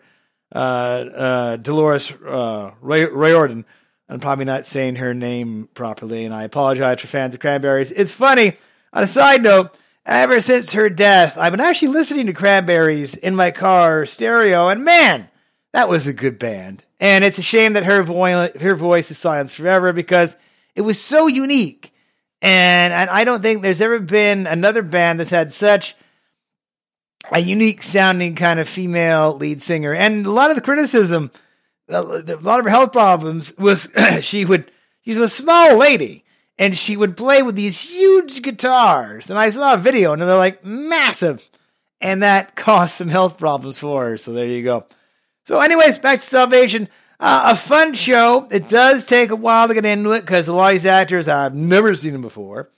uh, 0.56 0.58
uh, 0.58 1.56
Dolores 1.58 2.12
uh, 2.12 2.72
Ray, 2.82 3.06
Riordan. 3.06 3.66
I'm 4.08 4.22
probably 4.22 4.46
not 4.46 4.66
saying 4.66 4.96
her 4.96 5.14
name 5.14 5.68
properly, 5.74 6.24
and 6.24 6.34
I 6.34 6.44
apologize 6.44 7.02
for 7.02 7.08
fans 7.08 7.34
of 7.34 7.42
Cranberries. 7.42 7.92
It's 7.92 8.12
funny. 8.14 8.54
On 8.94 9.04
a 9.04 9.08
side 9.08 9.44
note, 9.44 9.76
ever 10.06 10.40
since 10.40 10.72
her 10.72 10.88
death, 10.88 11.38
I've 11.38 11.52
been 11.52 11.60
actually 11.60 11.90
listening 11.90 12.28
to 12.28 12.34
Cranberries 12.34 13.16
in 13.16 13.36
my 13.36 13.52
car 13.52 14.06
stereo, 14.06 14.70
and 14.70 14.86
man, 14.86 15.30
that 15.74 15.90
was 15.90 16.08
a 16.08 16.14
good 16.14 16.40
band. 16.40 16.86
And 17.00 17.26
it's 17.26 17.40
a 17.40 17.44
shame 17.44 17.74
that 17.74 17.86
her 17.86 18.04
voice, 18.04 18.52
her 18.62 18.76
voice 18.76 19.12
is 19.12 19.18
silenced 19.18 19.58
forever 19.58 19.92
because 19.92 20.38
it 20.76 20.82
was 20.82 21.00
so 21.00 21.28
unique. 21.28 21.94
And, 22.42 22.94
and 22.94 23.10
I 23.10 23.24
don't 23.24 23.42
think 23.42 23.62
there's 23.62 23.82
ever 23.82 24.00
been 24.00 24.48
another 24.48 24.82
band 24.82 25.20
that's 25.20 25.30
had 25.30 25.52
such 25.52 25.96
a 27.32 27.40
unique 27.40 27.82
sounding 27.82 28.36
kind 28.36 28.60
of 28.60 28.68
female 28.68 29.36
lead 29.36 29.62
singer. 29.62 29.94
And 29.94 30.26
a 30.26 30.32
lot 30.32 30.50
of 30.50 30.56
the 30.56 30.62
criticism, 30.62 31.32
a 31.88 32.02
lot 32.02 32.60
of 32.60 32.66
her 32.66 32.70
health 32.70 32.92
problems 32.92 33.58
was 33.58 33.88
she 34.22 34.46
would, 34.46 34.70
she 35.02 35.12
was 35.12 35.20
a 35.20 35.30
small 35.30 35.78
lady 35.78 36.26
and 36.58 36.78
she 36.78 36.98
would 36.98 37.18
play 37.18 37.42
with 37.42 37.56
these 37.56 37.80
huge 37.80 38.42
guitars. 38.42 39.30
And 39.30 39.40
I 39.40 39.50
saw 39.50 39.74
a 39.74 39.78
video 39.78 40.14
and 40.14 40.22
they're 40.22 40.36
like 40.36 40.64
massive. 40.66 41.50
And 42.02 42.24
that 42.24 42.56
caused 42.56 42.94
some 42.94 43.10
health 43.10 43.38
problems 43.38 43.80
for 43.80 44.10
her. 44.10 44.18
So 44.18 44.34
there 44.34 44.46
you 44.46 44.64
go. 44.64 44.86
So, 45.46 45.60
anyways, 45.60 45.98
back 45.98 46.20
to 46.20 46.26
Salvation. 46.26 46.88
Uh, 47.26 47.54
a 47.54 47.56
fun 47.56 47.94
show. 47.94 48.50
It 48.52 48.68
does 48.68 49.06
take 49.06 49.30
a 49.30 49.36
while 49.38 49.70
to 49.70 49.74
get 49.74 49.86
into 49.86 50.12
it 50.12 50.20
because 50.20 50.50
a 50.50 50.54
lot 50.54 50.74
of 50.76 50.82
these 50.82 50.86
actors 50.86 51.30
I've 51.30 51.56
never 51.56 51.96
seen 51.96 52.12
them 52.12 52.22
before. 52.22 52.70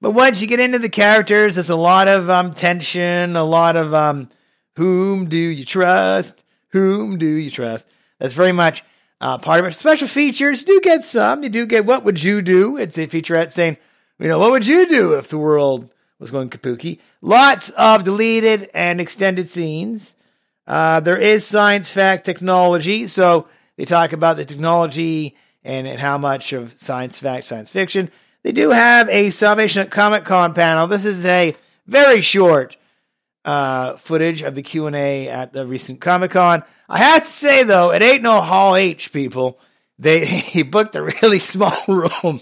But 0.00 0.10
once 0.10 0.40
you 0.40 0.48
get 0.48 0.58
into 0.58 0.80
the 0.80 0.88
characters, 0.88 1.54
there's 1.54 1.70
a 1.70 1.76
lot 1.76 2.08
of 2.08 2.28
um, 2.28 2.54
tension, 2.54 3.36
a 3.36 3.44
lot 3.44 3.76
of 3.76 3.94
um, 3.94 4.30
whom 4.74 5.28
do 5.28 5.36
you 5.36 5.64
trust? 5.64 6.42
Whom 6.70 7.16
do 7.16 7.24
you 7.24 7.52
trust? 7.52 7.88
That's 8.18 8.34
very 8.34 8.50
much 8.50 8.82
uh, 9.20 9.38
part 9.38 9.60
of 9.60 9.66
it. 9.66 9.74
Special 9.74 10.08
features 10.08 10.64
do 10.64 10.80
get 10.82 11.04
some. 11.04 11.44
You 11.44 11.50
do 11.50 11.66
get 11.66 11.86
what 11.86 12.02
would 12.02 12.20
you 12.20 12.42
do? 12.42 12.78
It's 12.78 12.98
a 12.98 13.06
featurette 13.06 13.52
saying, 13.52 13.76
you 14.18 14.26
know, 14.26 14.40
what 14.40 14.50
would 14.50 14.66
you 14.66 14.88
do 14.88 15.12
if 15.12 15.28
the 15.28 15.38
world 15.38 15.88
was 16.18 16.32
going 16.32 16.50
kapuki? 16.50 16.98
Lots 17.20 17.70
of 17.70 18.02
deleted 18.02 18.70
and 18.74 19.00
extended 19.00 19.48
scenes. 19.48 20.16
Uh, 20.66 21.00
there 21.00 21.18
is 21.18 21.46
science 21.46 21.90
fact 21.90 22.24
technology. 22.24 23.06
So 23.06 23.48
they 23.76 23.84
talk 23.84 24.12
about 24.12 24.36
the 24.36 24.44
technology 24.44 25.36
and, 25.62 25.86
and 25.86 25.98
how 25.98 26.18
much 26.18 26.52
of 26.52 26.76
science 26.78 27.18
fact, 27.18 27.44
science 27.44 27.70
fiction. 27.70 28.10
They 28.42 28.52
do 28.52 28.70
have 28.70 29.08
a 29.08 29.30
Salvation 29.30 29.82
at 29.82 29.90
Comic 29.90 30.24
Con 30.24 30.54
panel. 30.54 30.86
This 30.86 31.04
is 31.04 31.24
a 31.24 31.54
very 31.86 32.20
short 32.20 32.76
uh, 33.44 33.96
footage 33.96 34.42
of 34.42 34.54
the 34.54 34.62
Q 34.62 34.86
and 34.86 34.96
A 34.96 35.28
at 35.28 35.52
the 35.52 35.66
recent 35.66 36.00
Comic 36.00 36.32
Con. 36.32 36.62
I 36.88 36.98
have 36.98 37.24
to 37.24 37.30
say 37.30 37.62
though, 37.62 37.92
it 37.92 38.02
ain't 38.02 38.22
no 38.22 38.40
Hall 38.40 38.76
H 38.76 39.12
people. 39.12 39.58
They 39.98 40.24
he 40.26 40.62
booked 40.62 40.96
a 40.96 41.02
really 41.02 41.38
small 41.38 41.76
room, 41.88 42.40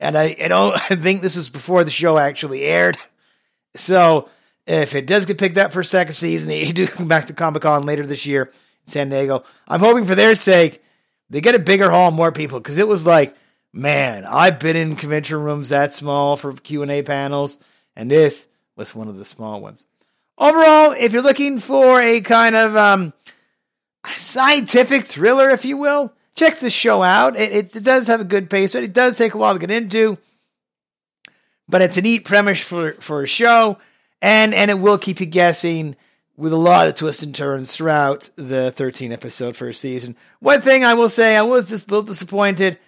and 0.00 0.16
I, 0.16 0.36
I 0.40 0.48
don't 0.48 0.74
I 0.74 0.96
think 0.96 1.22
this 1.22 1.36
was 1.36 1.48
before 1.48 1.84
the 1.84 1.90
show 1.90 2.18
actually 2.18 2.62
aired. 2.62 2.98
So 3.76 4.28
if 4.66 4.94
it 4.94 5.06
does 5.06 5.26
get 5.26 5.38
picked 5.38 5.58
up 5.58 5.72
for 5.72 5.80
a 5.80 5.84
second 5.84 6.14
season, 6.14 6.48
they 6.50 6.72
do 6.72 6.86
come 6.86 7.08
back 7.08 7.26
to 7.26 7.32
Comic 7.32 7.62
Con 7.62 7.84
later 7.84 8.06
this 8.06 8.26
year 8.26 8.44
in 8.86 8.92
San 8.92 9.08
Diego. 9.08 9.42
I'm 9.68 9.80
hoping 9.80 10.04
for 10.04 10.14
their 10.14 10.34
sake 10.34 10.82
they 11.30 11.40
get 11.40 11.54
a 11.54 11.58
bigger 11.58 11.90
hall, 11.90 12.10
more 12.10 12.32
people, 12.32 12.60
because 12.60 12.78
it 12.78 12.86
was 12.86 13.06
like, 13.06 13.34
man, 13.72 14.24
I've 14.24 14.58
been 14.58 14.76
in 14.76 14.96
convention 14.96 15.42
rooms 15.42 15.70
that 15.70 15.94
small 15.94 16.36
for 16.36 16.52
Q 16.52 16.82
and 16.82 16.90
A 16.90 17.02
panels, 17.02 17.58
and 17.96 18.10
this 18.10 18.46
was 18.76 18.94
one 18.94 19.08
of 19.08 19.16
the 19.16 19.24
small 19.24 19.60
ones. 19.60 19.86
Overall, 20.36 20.92
if 20.92 21.12
you're 21.12 21.22
looking 21.22 21.60
for 21.60 22.00
a 22.00 22.20
kind 22.20 22.56
of 22.56 22.76
um, 22.76 23.12
scientific 24.16 25.06
thriller, 25.06 25.50
if 25.50 25.64
you 25.64 25.76
will, 25.76 26.12
check 26.34 26.58
this 26.58 26.72
show 26.72 27.02
out. 27.02 27.36
It, 27.36 27.52
it, 27.52 27.76
it 27.76 27.84
does 27.84 28.08
have 28.08 28.20
a 28.20 28.24
good 28.24 28.50
pace, 28.50 28.72
but 28.72 28.84
it 28.84 28.92
does 28.92 29.16
take 29.16 29.34
a 29.34 29.38
while 29.38 29.54
to 29.54 29.60
get 29.60 29.70
into. 29.70 30.18
But 31.68 31.82
it's 31.82 31.96
a 31.96 32.02
neat 32.02 32.24
premise 32.24 32.60
for, 32.60 32.92
for 32.94 33.22
a 33.22 33.26
show 33.26 33.78
and 34.24 34.54
and 34.54 34.70
it 34.70 34.78
will 34.80 34.96
keep 34.96 35.20
you 35.20 35.26
guessing 35.26 35.96
with 36.36 36.54
a 36.54 36.56
lot 36.56 36.88
of 36.88 36.94
twists 36.94 37.22
and 37.22 37.34
turns 37.34 37.76
throughout 37.76 38.30
the 38.36 38.72
13 38.72 39.12
episode 39.12 39.54
first 39.54 39.82
season. 39.82 40.16
One 40.40 40.62
thing 40.62 40.82
I 40.82 40.94
will 40.94 41.10
say, 41.10 41.36
I 41.36 41.42
was 41.42 41.68
just 41.68 41.88
a 41.88 41.90
little 41.90 42.06
disappointed 42.06 42.78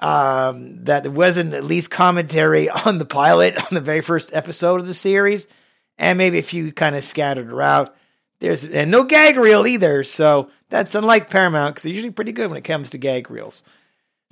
um, 0.00 0.84
that 0.84 1.04
there 1.04 1.12
wasn't 1.12 1.54
at 1.54 1.64
least 1.64 1.92
commentary 1.92 2.68
on 2.86 2.98
the 2.98 3.04
pilot 3.04 3.56
on 3.56 3.68
the 3.70 3.80
very 3.80 4.00
first 4.00 4.34
episode 4.34 4.80
of 4.80 4.88
the 4.88 4.92
series, 4.92 5.46
and 5.98 6.18
maybe 6.18 6.38
a 6.38 6.42
few 6.42 6.72
kind 6.72 6.96
of 6.96 7.04
scattered 7.04 7.50
around. 7.50 7.88
There's 8.40 8.64
and 8.64 8.90
no 8.90 9.04
gag 9.04 9.36
reel 9.36 9.68
either, 9.68 10.02
so 10.02 10.50
that's 10.68 10.96
unlike 10.96 11.30
Paramount 11.30 11.76
because 11.76 11.84
they're 11.84 11.92
usually 11.92 12.10
pretty 12.10 12.32
good 12.32 12.50
when 12.50 12.58
it 12.58 12.64
comes 12.64 12.90
to 12.90 12.98
gag 12.98 13.30
reels. 13.30 13.62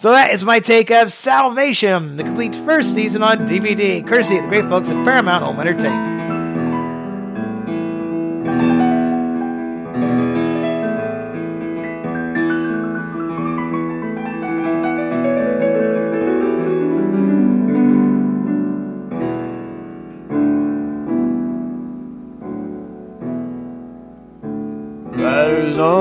So 0.00 0.10
that 0.10 0.32
is 0.32 0.42
my 0.42 0.58
take 0.58 0.90
of 0.90 1.12
Salvation, 1.12 2.16
the 2.16 2.24
complete 2.24 2.56
first 2.56 2.92
season 2.92 3.22
on 3.22 3.46
DVD, 3.46 4.04
courtesy 4.04 4.36
of 4.36 4.42
the 4.42 4.48
great 4.48 4.64
folks 4.64 4.90
at 4.90 5.04
Paramount 5.04 5.44
Home 5.44 5.60
Entertainment. 5.60 6.19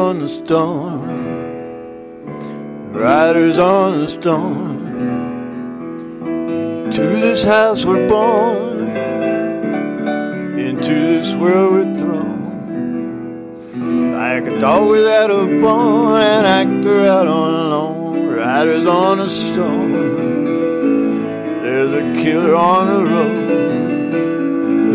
On 0.10 0.18
the 0.18 0.30
storm, 0.44 1.06
riders 2.92 3.60
on 3.60 4.00
the 4.00 4.08
storm. 4.08 4.80
To 6.90 7.02
this 7.02 7.44
house 7.44 7.86
we're 7.86 8.08
born, 8.08 8.98
into 10.58 10.94
this 10.96 11.36
world 11.36 11.74
we're 11.74 11.94
thrown. 11.96 12.40
Like 14.14 14.48
a 14.52 14.60
dog 14.60 14.90
without 14.90 15.30
a 15.30 15.46
bone, 15.62 16.20
an 16.20 16.46
actor 16.46 17.02
out 17.06 17.28
on 17.28 17.54
a 17.54 17.68
loan. 17.70 18.30
Riders 18.30 18.88
on 18.88 19.20
a 19.20 19.30
storm, 19.30 19.92
there's 21.62 21.92
a 21.92 22.14
killer 22.20 22.56
on 22.56 22.88
the 22.88 23.04
road. 23.14 23.50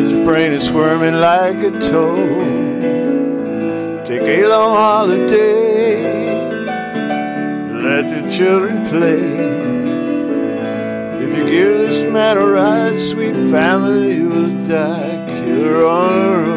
His 0.01 0.13
brain 0.27 0.51
is 0.53 0.65
squirming 0.65 1.15
like 1.15 1.63
a 1.63 1.71
toad. 1.71 2.54
Take 4.05 4.29
a 4.29 4.47
long 4.47 4.75
holiday. 4.77 5.97
Let 7.73 8.11
the 8.11 8.31
children 8.31 8.85
play. 8.85 9.23
If 11.25 11.39
you 11.39 11.47
give 11.47 11.79
this 11.79 12.13
man 12.13 12.37
a 12.37 12.45
ride, 12.45 13.01
sweet 13.01 13.33
family 13.51 14.21
will 14.21 14.63
die. 14.67 15.25
Killer 15.41 15.87
on 15.87 16.45
road. 16.45 16.54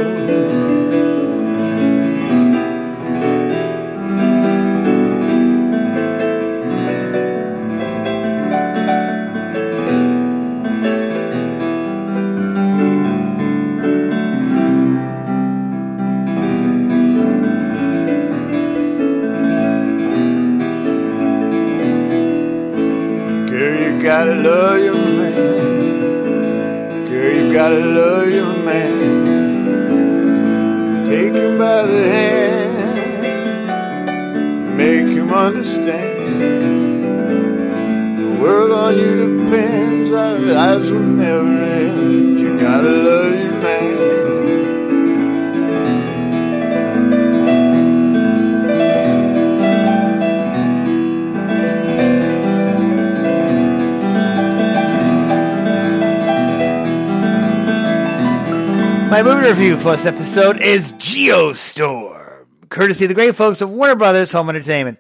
My 59.10 59.24
movie 59.24 59.48
review 59.48 59.80
for 59.80 59.93
this 59.93 60.06
episode 60.06 60.58
is 60.62 60.91
Geostorm, 60.91 62.46
courtesy 62.67 63.06
of 63.06 63.10
the 63.10 63.15
great 63.15 63.38
folks 63.38 63.62
of 63.62 63.70
Warner 63.70 63.96
Brothers 63.96 64.34
Home 64.34 64.50
Entertainment. 64.50 65.00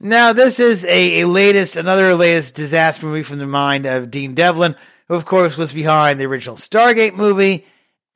Now, 0.00 0.32
this 0.32 0.58
is 0.58 0.84
a, 0.84 1.20
a 1.20 1.26
latest, 1.28 1.76
another 1.76 2.16
latest 2.16 2.56
disaster 2.56 3.06
movie 3.06 3.22
from 3.22 3.38
the 3.38 3.46
mind 3.46 3.86
of 3.86 4.10
Dean 4.10 4.34
Devlin, 4.34 4.74
who, 5.06 5.14
of 5.14 5.24
course, 5.24 5.56
was 5.56 5.72
behind 5.72 6.18
the 6.18 6.26
original 6.26 6.56
Stargate 6.56 7.14
movie 7.14 7.64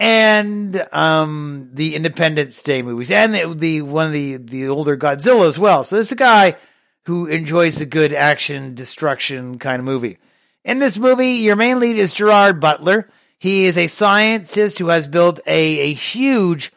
and 0.00 0.84
um, 0.90 1.70
the 1.72 1.94
Independence 1.94 2.60
Day 2.64 2.82
movies, 2.82 3.12
and 3.12 3.32
the, 3.32 3.54
the 3.54 3.82
one 3.82 4.08
of 4.08 4.12
the 4.12 4.38
the 4.38 4.68
older 4.68 4.96
Godzilla 4.96 5.48
as 5.48 5.58
well. 5.58 5.84
So 5.84 5.96
this 5.96 6.08
is 6.08 6.12
a 6.12 6.16
guy 6.16 6.56
who 7.04 7.26
enjoys 7.26 7.80
a 7.80 7.86
good 7.86 8.12
action 8.12 8.74
destruction 8.74 9.60
kind 9.60 9.78
of 9.78 9.84
movie. 9.84 10.18
In 10.64 10.80
this 10.80 10.98
movie, 10.98 11.34
your 11.34 11.54
main 11.54 11.78
lead 11.78 11.96
is 11.96 12.12
Gerard 12.12 12.60
Butler. 12.60 13.08
He 13.38 13.66
is 13.66 13.76
a 13.76 13.86
scientist 13.86 14.78
who 14.78 14.88
has 14.88 15.06
built 15.06 15.40
a, 15.46 15.80
a 15.80 15.92
huge 15.92 16.72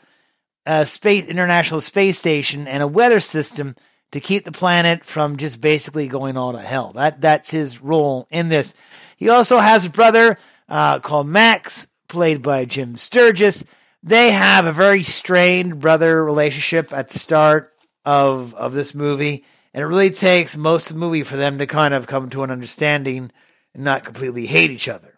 uh, 0.65 0.85
space 0.85 1.25
international 1.25 1.81
space 1.81 2.19
station 2.19 2.67
and 2.67 2.83
a 2.83 2.87
weather 2.87 3.19
system 3.19 3.75
to 4.11 4.19
keep 4.19 4.45
the 4.45 4.51
planet 4.51 5.05
from 5.05 5.37
just 5.37 5.59
basically 5.59 6.07
going 6.07 6.37
all 6.37 6.53
to 6.53 6.59
hell. 6.59 6.91
That 6.93 7.21
that's 7.21 7.49
his 7.49 7.81
role 7.81 8.27
in 8.29 8.49
this. 8.49 8.73
He 9.17 9.29
also 9.29 9.57
has 9.57 9.85
a 9.85 9.89
brother 9.89 10.37
uh, 10.69 10.99
called 10.99 11.27
Max, 11.27 11.87
played 12.07 12.41
by 12.41 12.65
Jim 12.65 12.97
Sturgis. 12.97 13.63
They 14.03 14.31
have 14.31 14.65
a 14.65 14.73
very 14.73 15.03
strained 15.03 15.79
brother 15.79 16.23
relationship 16.23 16.93
at 16.93 17.09
the 17.09 17.19
start 17.19 17.73
of 18.05 18.53
of 18.53 18.73
this 18.73 18.93
movie, 18.93 19.45
and 19.73 19.81
it 19.81 19.87
really 19.87 20.11
takes 20.11 20.55
most 20.55 20.91
of 20.91 20.95
the 20.95 20.99
movie 20.99 21.23
for 21.23 21.37
them 21.37 21.57
to 21.57 21.65
kind 21.65 21.93
of 21.93 22.07
come 22.07 22.29
to 22.29 22.43
an 22.43 22.51
understanding 22.51 23.31
and 23.73 23.83
not 23.83 24.03
completely 24.03 24.45
hate 24.45 24.71
each 24.71 24.89
other. 24.89 25.10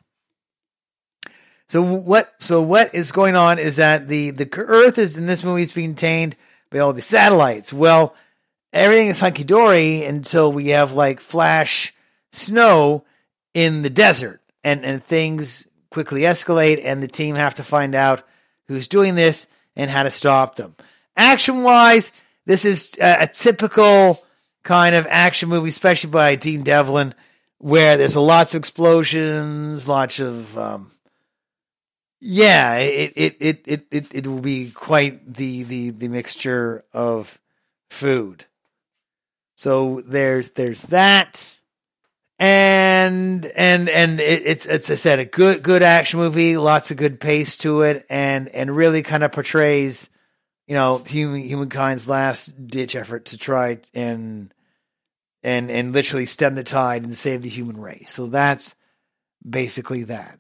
So 1.69 1.82
what? 1.82 2.34
So 2.39 2.62
what 2.62 2.93
is 2.93 3.12
going 3.12 3.36
on 3.36 3.60
is 3.60 3.78
that 3.78 4.08
the 4.08 4.32
the 4.32 4.49
Earth 4.58 4.97
is 4.97 5.17
in 5.17 5.26
this 5.26 5.43
movie 5.43 5.63
is 5.63 5.71
being 5.71 5.95
tamed 5.95 6.36
by 6.69 6.80
all 6.80 6.93
the 6.93 7.02
satellites. 7.02 7.71
Well, 7.71 8.15
everything 8.71 9.08
is 9.08 9.19
hunky 9.19 9.43
dory 9.43 10.04
until 10.04 10.52
we 10.52 10.69
have 10.69 10.93
like 10.93 11.19
flash 11.19 11.93
snow 12.32 13.06
in 13.54 13.82
the 13.82 13.89
desert, 13.89 14.41
and 14.63 14.86
and 14.86 15.04
things 15.04 15.67
quickly 15.89 16.21
escalate, 16.21 16.82
and 16.84 17.02
the 17.02 17.08
team 17.08 17.36
have 17.36 17.56
to 17.56 17.63
find 17.63 17.95
out 17.95 18.23
who's 18.67 18.88
doing 18.88 19.15
this 19.15 19.47
and 19.76 19.89
how 19.89 20.04
to 20.04 20.12
stop 20.12 20.56
them. 20.56 20.76
Action 21.15 21.63
wise, 21.63 22.12
this 22.45 22.65
is 22.65 22.93
a, 22.99 23.23
a 23.23 23.28
typical 23.28 24.23
kind 24.63 24.95
of 24.95 25.06
action 25.10 25.49
movie, 25.49 25.69
especially 25.69 26.10
by 26.10 26.36
Dean 26.36 26.63
Devlin, 26.63 27.13
where 27.60 27.97
there's 27.97 28.15
lots 28.15 28.56
of 28.56 28.60
explosions, 28.60 29.88
lots 29.88 30.19
of 30.19 30.58
um, 30.58 30.91
yeah, 32.25 32.75
it 32.77 33.12
it, 33.17 33.38
it 33.41 33.67
it 33.67 33.88
it 33.91 34.15
it 34.15 34.27
will 34.27 34.39
be 34.39 34.71
quite 34.71 35.33
the 35.33 35.63
the 35.63 35.89
the 35.89 36.07
mixture 36.07 36.86
of 36.93 37.38
food. 37.89 38.45
So 39.57 39.99
there's 40.07 40.51
there's 40.51 40.83
that, 40.83 41.59
and 42.39 43.45
and 43.45 43.89
and 43.89 44.21
it, 44.21 44.41
it's 44.45 44.65
it's 44.65 44.89
I 44.89 44.95
said 44.95 45.19
a 45.19 45.25
good 45.25 45.63
good 45.63 45.83
action 45.83 46.21
movie, 46.21 46.55
lots 46.55 46.91
of 46.91 46.97
good 46.97 47.19
pace 47.19 47.57
to 47.57 47.81
it, 47.81 48.05
and 48.09 48.47
and 48.47 48.73
really 48.73 49.03
kind 49.03 49.23
of 49.23 49.33
portrays, 49.33 50.09
you 50.65 50.75
know, 50.75 50.99
human 50.99 51.41
humankind's 51.41 52.07
last 52.07 52.67
ditch 52.67 52.95
effort 52.95 53.25
to 53.25 53.38
try 53.38 53.79
and 53.93 54.53
and 55.43 55.69
and 55.69 55.91
literally 55.91 56.25
stem 56.25 56.55
the 56.55 56.63
tide 56.63 57.03
and 57.03 57.17
save 57.17 57.41
the 57.41 57.49
human 57.49 57.81
race. 57.81 58.13
So 58.13 58.27
that's 58.27 58.75
basically 59.45 60.03
that. 60.03 60.39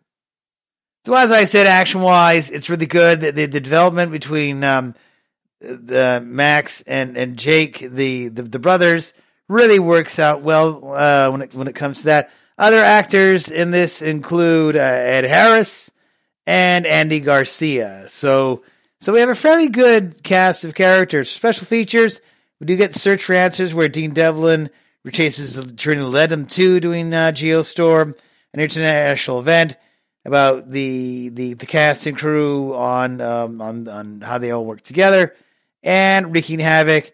So 1.05 1.13
as 1.15 1.31
I 1.31 1.43
said, 1.43 1.67
action 1.67 2.01
wise, 2.01 2.49
it's 2.49 2.69
really 2.69 2.85
good. 2.85 3.19
The, 3.19 3.31
the, 3.31 3.45
the 3.47 3.59
development 3.59 4.11
between 4.11 4.63
um, 4.63 4.95
the 5.59 6.23
Max 6.25 6.81
and, 6.81 7.17
and 7.17 7.37
Jake, 7.37 7.79
the, 7.79 8.29
the, 8.29 8.43
the 8.43 8.59
brothers, 8.59 9.13
really 9.49 9.79
works 9.79 10.17
out 10.17 10.41
well 10.41 10.93
uh, 10.93 11.29
when 11.29 11.41
it 11.41 11.53
when 11.53 11.67
it 11.67 11.75
comes 11.75 11.99
to 11.99 12.05
that. 12.05 12.31
Other 12.57 12.79
actors 12.79 13.49
in 13.49 13.71
this 13.71 14.01
include 14.01 14.77
uh, 14.77 14.79
Ed 14.79 15.25
Harris 15.25 15.91
and 16.45 16.85
Andy 16.85 17.19
Garcia. 17.19 18.05
So 18.07 18.63
so 19.01 19.11
we 19.11 19.19
have 19.19 19.29
a 19.29 19.35
fairly 19.35 19.67
good 19.67 20.23
cast 20.23 20.63
of 20.63 20.73
characters. 20.75 21.29
Special 21.29 21.65
features. 21.65 22.21
We 22.61 22.67
do 22.67 22.77
get 22.77 22.95
Search 22.95 23.25
for 23.25 23.33
Answers, 23.33 23.73
where 23.73 23.89
Dean 23.89 24.13
Devlin 24.13 24.69
retraces 25.03 25.55
the 25.55 25.69
journey 25.73 25.99
that 25.99 26.07
led 26.07 26.31
him 26.31 26.45
to 26.47 26.79
doing 26.79 27.13
uh, 27.13 27.33
Geostorm, 27.33 28.15
an 28.53 28.59
international 28.61 29.41
event 29.41 29.75
about 30.25 30.69
the 30.69 31.29
the 31.29 31.53
the 31.53 31.65
cast 31.65 32.05
and 32.05 32.17
crew 32.17 32.73
on 32.75 33.21
um, 33.21 33.61
on 33.61 33.87
on 33.87 34.21
how 34.21 34.37
they 34.37 34.51
all 34.51 34.65
work 34.65 34.81
together 34.81 35.35
and 35.83 36.33
wreaking 36.33 36.59
havoc 36.59 37.11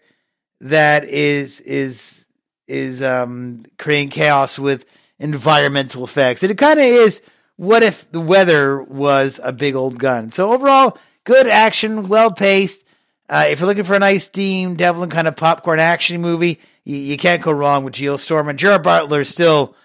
that 0.60 1.04
is 1.04 1.60
is 1.60 2.26
is 2.68 3.02
um, 3.02 3.64
creating 3.78 4.10
chaos 4.10 4.58
with 4.58 4.84
environmental 5.18 6.04
effects. 6.04 6.42
And 6.42 6.50
it 6.50 6.58
kind 6.58 6.78
of 6.78 6.86
is 6.86 7.20
what 7.56 7.82
if 7.82 8.10
the 8.12 8.20
weather 8.20 8.82
was 8.82 9.40
a 9.42 9.52
big 9.52 9.74
old 9.74 9.98
gun. 9.98 10.30
So 10.30 10.52
overall, 10.52 10.96
good 11.24 11.46
action, 11.46 12.08
well 12.08 12.32
paced. 12.32 12.84
Uh, 13.28 13.46
if 13.48 13.60
you're 13.60 13.66
looking 13.66 13.84
for 13.84 13.94
a 13.94 14.00
nice 14.00 14.28
Dean 14.28 14.74
Devlin 14.74 15.10
kind 15.10 15.28
of 15.28 15.36
popcorn 15.36 15.78
action 15.78 16.20
movie, 16.20 16.60
you, 16.84 16.96
you 16.96 17.16
can't 17.16 17.42
go 17.42 17.52
wrong 17.52 17.84
with 17.84 17.94
Geostorm. 17.94 18.48
And 18.48 18.58
Gerard 18.58 18.82
Butler 18.82 19.24
still 19.24 19.76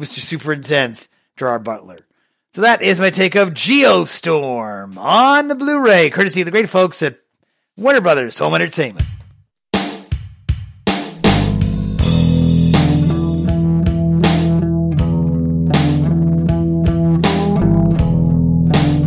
Mr. 0.00 0.20
Super 0.20 0.52
Intense 0.52 1.08
Gerard 1.36 1.64
Butler. 1.64 1.98
So 2.54 2.60
that 2.60 2.82
is 2.82 3.00
my 3.00 3.08
take 3.08 3.34
of 3.34 3.54
Geostorm 3.54 4.98
on 4.98 5.48
the 5.48 5.54
Blu-ray, 5.54 6.10
courtesy 6.10 6.42
of 6.42 6.44
the 6.44 6.50
great 6.50 6.68
folks 6.68 7.00
at 7.00 7.18
Warner 7.78 8.02
Brothers 8.02 8.38
Home 8.40 8.54
Entertainment. 8.54 9.06
Well, 9.72 9.82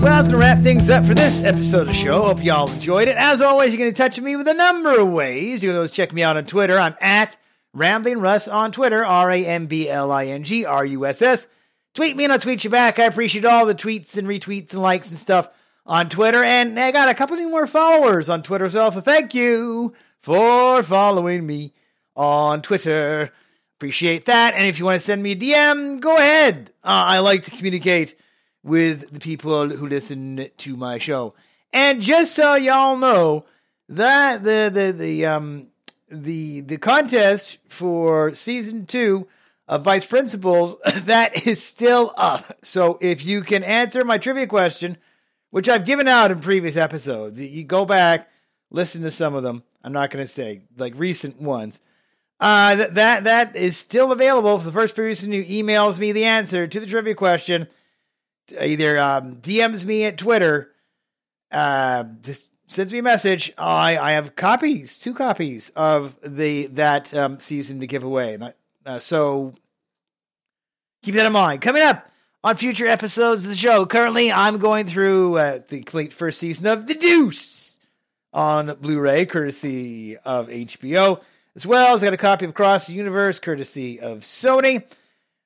that's 0.06 0.28
going 0.28 0.32
to 0.32 0.38
wrap 0.38 0.64
things 0.64 0.90
up 0.90 1.06
for 1.06 1.14
this 1.14 1.44
episode 1.44 1.82
of 1.82 1.88
the 1.90 1.94
show. 1.94 2.24
Hope 2.24 2.44
y'all 2.44 2.72
enjoyed 2.72 3.08
it. 3.08 3.16
As 3.16 3.44
always, 3.44 3.72
you 3.72 3.78
can 3.78 3.94
touch 3.94 4.20
me 4.20 4.36
with 4.36 4.48
a 4.48 4.56
number 4.56 5.02
of 5.02 5.10
ways. 5.10 5.62
You 5.62 5.70
can 5.70 5.76
always 5.76 5.92
check 5.92 6.12
me 6.12 6.24
out 6.24 6.36
on 6.36 6.48
Twitter. 6.48 6.80
I'm 6.80 6.96
at 7.00 7.38
Rambling 7.76 8.22
Russ 8.22 8.48
on 8.48 8.72
Twitter, 8.72 9.06
R 9.06 9.30
A 9.30 9.46
M 9.46 9.68
B 9.68 9.88
L 9.88 10.12
I 10.12 10.26
N 10.26 10.42
G 10.42 10.66
R 10.66 10.84
U 10.84 11.06
S 11.06 11.22
S. 11.22 11.48
Tweet 11.96 12.18
me 12.18 12.26
and 12.26 12.34
I'll 12.34 12.40
tweet 12.40 12.66
you 12.66 12.70
back. 12.70 13.00
I 13.00 13.06
appreciate 13.06 13.46
all 13.46 13.66
the 13.66 13.74
tweets 13.74 14.18
and 14.18 14.28
retweets 14.28 14.74
and 14.74 14.82
likes 14.82 15.10
and 15.10 15.18
stuff 15.18 15.48
on 15.86 16.10
Twitter. 16.10 16.44
And 16.44 16.78
I 16.78 16.92
got 16.92 17.08
a 17.08 17.14
couple 17.14 17.38
new 17.38 17.50
more 17.50 17.66
followers 17.66 18.28
on 18.28 18.44
Twitter 18.44 18.66
as 18.66 18.76
well. 18.76 18.92
So 18.92 19.00
thank 19.00 19.34
you 19.34 19.96
for 20.20 20.84
following 20.84 21.48
me 21.48 21.74
on 22.14 22.62
Twitter. 22.62 23.32
Appreciate 23.78 24.26
that. 24.26 24.56
And 24.56 24.68
if 24.68 24.78
you 24.78 24.84
want 24.84 25.00
to 25.00 25.06
send 25.06 25.24
me 25.24 25.32
a 25.32 25.36
DM, 25.38 26.02
go 26.02 26.18
ahead. 26.18 26.72
Uh, 26.84 27.04
I 27.08 27.20
like 27.20 27.44
to 27.44 27.52
communicate 27.52 28.16
with 28.62 29.12
the 29.12 29.20
people 29.22 29.70
who 29.70 29.88
listen 29.88 30.50
to 30.58 30.76
my 30.76 30.98
show. 30.98 31.34
And 31.72 32.02
just 32.02 32.36
so 32.36 32.56
y'all 32.56 32.98
know, 32.98 33.46
that 33.88 34.44
the 34.44 34.70
the 34.74 34.92
the 34.92 35.26
um 35.28 35.70
the 36.10 36.60
the 36.60 36.78
contest 36.78 37.60
for 37.70 38.36
season 38.36 38.86
two 38.86 39.28
of 39.68 39.84
Vice 39.84 40.06
Principals 40.06 40.78
that 41.06 41.48
is 41.48 41.64
still 41.64 42.14
up. 42.18 42.58
So 42.64 42.98
if 43.02 43.26
you 43.26 43.42
can 43.42 43.64
answer 43.64 44.04
my 44.04 44.18
trivia 44.18 44.48
question, 44.48 44.98
which 45.50 45.70
I've 45.70 45.86
given 45.86 46.08
out 46.08 46.32
in 46.32 46.42
previous 46.42 46.76
episodes, 46.76 47.40
you 47.40 47.64
go 47.64 47.86
back, 47.86 48.30
listen 48.70 49.02
to 49.04 49.12
some 49.12 49.36
of 49.36 49.44
them. 49.44 49.64
I'm 49.84 49.94
not 49.94 50.10
going 50.10 50.24
to 50.26 50.32
say 50.32 50.64
like 50.78 50.94
recent 50.98 51.42
ones. 51.42 51.80
Uh, 52.40 52.76
that 52.76 52.96
that 52.96 53.24
that 53.24 53.56
is 53.56 53.78
still 53.78 54.12
available 54.12 54.60
for 54.60 54.66
the 54.66 54.72
first 54.72 54.94
person 54.94 55.32
who 55.32 55.44
emails 55.46 55.98
me 55.98 56.12
the 56.12 56.26
answer 56.26 56.68
to 56.68 56.80
the 56.80 56.86
trivia 56.86 57.16
question. 57.16 57.68
Either 58.60 59.00
um, 59.00 59.38
DMs 59.38 59.86
me 59.86 60.04
at 60.04 60.18
Twitter, 60.18 60.72
uh, 61.52 62.04
just 62.22 62.48
sends 62.68 62.92
me 62.92 63.00
a 63.00 63.04
message. 63.04 63.54
I 63.58 63.98
I 63.98 64.12
have 64.12 64.36
copies, 64.36 64.98
two 64.98 65.14
copies 65.14 65.70
of 65.78 66.18
the 66.22 66.66
that 66.68 67.14
um, 67.14 67.40
season 67.40 67.80
to 67.80 67.88
give 67.88 68.04
away. 68.04 68.38
Uh, 68.86 69.00
so 69.00 69.52
keep 71.02 71.16
that 71.16 71.26
in 71.26 71.34
mind. 71.34 71.62
Coming 71.62 71.82
up 71.82 72.08
on 72.44 72.56
future 72.56 72.88
episodes 72.88 73.44
of 73.44 73.50
the 73.50 73.56
show, 73.56 73.86
currently 73.86 74.32
I'm 74.32 74.60
going 74.60 74.86
through 74.86 75.38
uh, 75.38 75.60
the 75.68 75.80
complete 75.82 76.14
first 76.14 76.40
season 76.40 76.68
of 76.68 76.86
The 76.86 76.94
Deuce 76.94 77.78
on 78.32 78.76
Blu-ray, 78.80 79.26
courtesy 79.26 80.18
of 80.18 80.50
HBO, 80.50 81.22
as 81.56 81.66
well 81.66 81.96
as 81.96 82.04
I 82.04 82.08
got 82.08 82.14
a 82.14 82.18
copy 82.18 82.46
of 82.46 82.52
Across 82.52 82.88
the 82.88 82.94
Universe, 82.94 83.40
courtesy 83.40 84.00
of 84.00 84.20
Sony. 84.20 84.84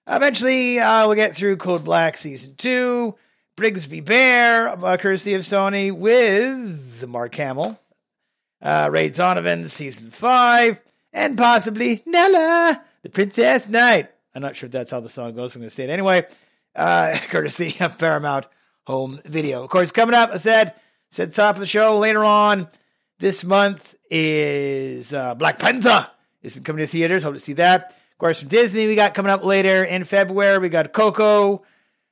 Eventually, 0.08 0.80
uh, 0.80 1.06
we'll 1.06 1.15
get 1.15 1.36
through 1.36 1.58
Code 1.58 1.84
Black 1.84 2.17
Season 2.17 2.56
2, 2.58 3.15
Brigsby 3.56 4.04
Bear, 4.04 4.69
uh, 4.69 4.97
courtesy 4.97 5.36
of 5.36 5.43
Sony, 5.43 5.91
with 5.91 7.08
Mark 7.08 7.36
Hamill, 7.36 7.80
uh, 8.62 8.89
Ray 8.91 9.10
Donovan 9.10 9.67
Season 9.67 10.10
5, 10.10 10.82
and 11.13 11.38
possibly 11.38 12.02
Nella, 12.08 12.84
the 13.02 13.10
Princess 13.10 13.70
Knight. 13.70 14.10
I'm 14.34 14.42
not 14.42 14.56
sure 14.56 14.68
if 14.68 14.72
that's 14.72 14.92
how 14.92 15.00
the 15.00 15.10
song 15.10 15.36
goes. 15.36 15.56
I'm 15.56 15.62
going 15.62 15.70
to 15.70 15.76
say 15.76 15.86
it 15.86 15.90
anyway, 15.90 16.28
uh, 16.76 17.18
courtesy 17.30 17.76
of 17.80 17.98
Paramount 17.98 18.46
Home 18.88 19.20
Video. 19.26 19.64
Of 19.64 19.70
course, 19.70 19.92
coming 19.92 20.16
up, 20.16 20.32
I 20.32 20.38
said, 20.38 20.74
said 21.10 21.34
top 21.34 21.56
of 21.56 21.60
the 21.60 21.66
show 21.66 21.98
later 21.98 22.24
on 22.24 22.68
this 23.20 23.44
month 23.44 23.96
is 24.10 25.14
uh, 25.14 25.36
Black 25.36 25.60
Panther. 25.60 26.10
Is 26.42 26.58
coming 26.60 26.86
to 26.86 26.88
theaters. 26.88 27.24
Hope 27.24 27.34
to 27.34 27.40
see 27.40 27.54
that. 27.54 27.92
Of 27.92 28.18
course, 28.18 28.40
from 28.40 28.48
Disney, 28.48 28.88
we 28.88 28.96
got 28.96 29.14
coming 29.14 29.30
up 29.30 29.44
later 29.44 29.84
in 29.84 30.06
February. 30.06 30.58
We 30.60 30.70
got 30.70 30.94
Coco, 30.94 31.64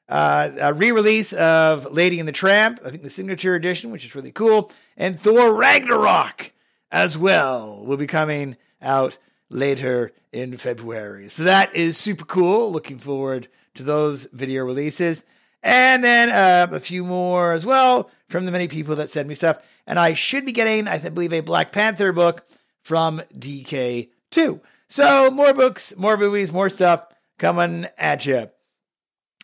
uh, 0.09 0.49
a 0.59 0.73
re-release 0.73 1.33
of 1.33 1.91
Lady 1.91 2.19
and 2.19 2.27
the 2.27 2.33
Tramp, 2.33 2.79
I 2.83 2.89
think 2.89 3.03
the 3.03 3.09
signature 3.09 3.55
edition, 3.55 3.91
which 3.91 4.05
is 4.05 4.15
really 4.15 4.31
cool, 4.31 4.71
and 4.95 5.19
Thor 5.19 5.53
Ragnarok 5.53 6.51
as 6.91 7.17
well 7.17 7.83
will 7.85 7.97
be 7.97 8.07
coming 8.07 8.57
out 8.81 9.17
later 9.49 10.11
in 10.31 10.57
February. 10.57 11.29
So 11.29 11.43
that 11.43 11.75
is 11.75 11.97
super 11.97 12.25
cool. 12.25 12.71
Looking 12.71 12.97
forward 12.97 13.47
to 13.75 13.83
those 13.83 14.25
video 14.25 14.65
releases. 14.65 15.23
And 15.63 16.03
then 16.03 16.29
uh, 16.29 16.67
a 16.75 16.79
few 16.79 17.03
more 17.03 17.53
as 17.53 17.65
well 17.65 18.09
from 18.29 18.45
the 18.45 18.51
many 18.51 18.67
people 18.67 18.95
that 18.97 19.09
send 19.09 19.27
me 19.27 19.35
stuff. 19.35 19.59
And 19.85 19.97
I 19.97 20.13
should 20.13 20.45
be 20.45 20.51
getting, 20.51 20.87
I 20.87 20.97
believe, 20.97 21.33
a 21.33 21.41
Black 21.41 21.71
Panther 21.71 22.11
book 22.11 22.45
from 22.81 23.21
DK2. 23.35 24.61
So 24.87 25.31
more 25.31 25.53
books, 25.53 25.95
more 25.97 26.17
movies, 26.17 26.51
more 26.51 26.69
stuff 26.69 27.05
coming 27.37 27.87
at 27.97 28.25
you 28.25 28.47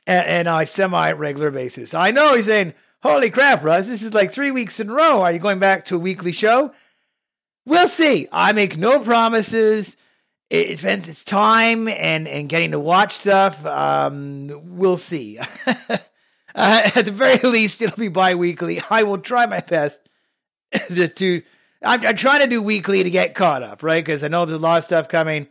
and, 0.07 0.47
on 0.47 0.61
a 0.61 0.65
semi 0.65 1.11
regular 1.11 1.51
basis. 1.51 1.93
I 1.93 2.11
know 2.11 2.35
he's 2.35 2.45
saying, 2.45 2.73
Holy 3.01 3.29
crap, 3.29 3.63
Russ, 3.63 3.87
this 3.87 4.01
is 4.01 4.13
like 4.13 4.31
three 4.31 4.51
weeks 4.51 4.79
in 4.79 4.89
a 4.89 4.93
row. 4.93 5.21
Are 5.21 5.31
you 5.31 5.39
going 5.39 5.59
back 5.59 5.85
to 5.85 5.95
a 5.95 5.99
weekly 5.99 6.31
show? 6.31 6.73
We'll 7.65 7.87
see. 7.87 8.27
I 8.31 8.51
make 8.51 8.77
no 8.77 8.99
promises. 8.99 9.95
It 10.49 10.77
depends. 10.77 11.07
It's 11.07 11.23
time 11.23 11.87
and, 11.87 12.27
and 12.27 12.49
getting 12.49 12.71
to 12.71 12.79
watch 12.79 13.13
stuff. 13.13 13.65
Um, 13.65 14.77
we'll 14.77 14.97
see. 14.97 15.39
uh, 15.89 15.97
at 16.55 17.05
the 17.05 17.11
very 17.11 17.37
least, 17.49 17.81
it'll 17.81 17.97
be 17.97 18.09
bi 18.09 18.35
weekly. 18.35 18.81
I 18.89 19.03
will 19.03 19.17
try 19.17 19.45
my 19.45 19.61
best 19.61 20.07
to. 20.87 21.07
to 21.07 21.41
I'm, 21.85 22.05
I'm, 22.05 22.15
trying 22.15 22.41
to 22.41 22.47
do 22.47 22.61
weekly 22.61 23.03
to 23.03 23.09
get 23.09 23.35
caught 23.35 23.61
up, 23.61 23.83
right? 23.83 24.03
Because 24.03 24.23
I 24.23 24.29
know 24.29 24.45
there's 24.45 24.57
a 24.57 24.61
lot 24.61 24.77
of 24.77 24.83
stuff 24.85 25.09
coming, 25.09 25.47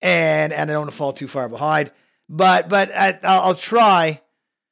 and 0.00 0.52
and 0.52 0.70
I 0.70 0.72
don't 0.72 0.82
want 0.82 0.90
to 0.92 0.96
fall 0.96 1.12
too 1.12 1.28
far 1.28 1.48
behind. 1.48 1.92
But 2.28 2.68
but 2.68 2.90
I, 2.94 3.18
I'll, 3.22 3.54
try 3.54 4.20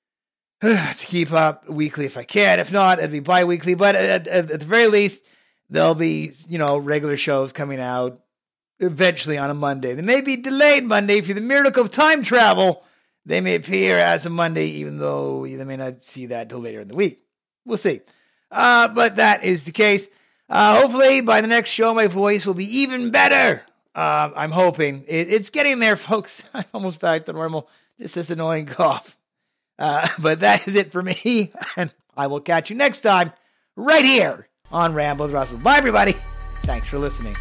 to 0.61 0.95
keep 0.95 1.33
up 1.33 1.69
weekly 1.69 2.07
if 2.07 2.17
I 2.17 2.25
can. 2.25 2.61
If 2.61 2.73
not, 2.73 2.99
it'll 2.99 3.11
be 3.11 3.21
bi-weekly. 3.21 3.75
But 3.75 3.95
at, 3.95 4.27
at, 4.27 4.51
at 4.51 4.61
the 4.61 4.67
very 4.67 4.87
least, 4.87 5.25
there'll 5.71 5.95
be 5.95 6.33
you 6.49 6.59
know 6.59 6.79
regular 6.79 7.17
shows 7.17 7.53
coming 7.53 7.81
out 7.81 8.19
eventually 8.79 9.39
on 9.39 9.51
a 9.51 9.55
Monday. 9.55 9.95
They 9.95 10.03
may 10.03 10.21
be 10.21 10.37
delayed 10.37 10.85
Monday 10.85 11.21
for 11.21 11.35
the 11.35 11.41
miracle 11.41 11.83
of 11.83 11.91
time 11.91 12.23
travel. 12.23 12.83
They 13.25 13.41
may 13.41 13.57
appear 13.57 13.99
as 13.99 14.25
a 14.25 14.31
Monday, 14.31 14.67
even 14.67 14.99
though 14.99 15.47
they 15.47 15.65
may 15.65 15.77
not 15.77 16.03
see 16.03 16.27
that 16.27 16.49
till 16.49 16.61
later 16.61 16.81
in 16.81 16.89
the 16.89 16.95
week. 16.95 17.23
We'll 17.65 17.79
see. 17.79 18.03
Uh, 18.51 18.89
but 18.89 19.17
that 19.17 19.43
is 19.43 19.65
the 19.65 19.73
case. 19.73 20.09
Uh, 20.49 20.81
hopefully, 20.81 21.21
by 21.23 21.41
the 21.41 21.49
next 21.49 21.71
show, 21.71 21.93
my 21.93 22.07
voice 22.07 22.47
will 22.47 22.55
be 22.55 22.79
even 22.81 23.11
better. 23.11 23.63
Uh, 23.95 24.31
I'm 24.37 24.53
hoping 24.53 25.05
it, 25.09 25.33
it's 25.33 25.51
getting 25.51 25.81
there, 25.81 25.97
folks. 25.97 26.45
I'm 26.55 26.65
almost 26.73 27.01
back 27.01 27.27
to 27.27 27.33
normal. 27.33 27.69
Just 28.01 28.15
this 28.15 28.31
annoying 28.31 28.67
cough. 28.67 29.19
Uh, 29.79 30.07
but 30.21 30.41
that 30.41 30.69
is 30.69 30.75
it 30.75 30.93
for 30.93 31.03
me, 31.03 31.53
and 31.77 31.93
I 32.17 32.29
will 32.29 32.41
catch 32.41 32.71
you 32.71 32.77
next 32.77 33.01
time 33.01 33.33
right 33.75 34.05
here 34.05 34.46
on 34.73 34.95
Ramble 34.95 35.27
with 35.27 35.35
Russell. 35.35 35.59
Bye, 35.59 35.79
everybody. 35.79 36.15
Thanks 36.65 36.89
for 36.89 36.99
listening. 36.99 37.37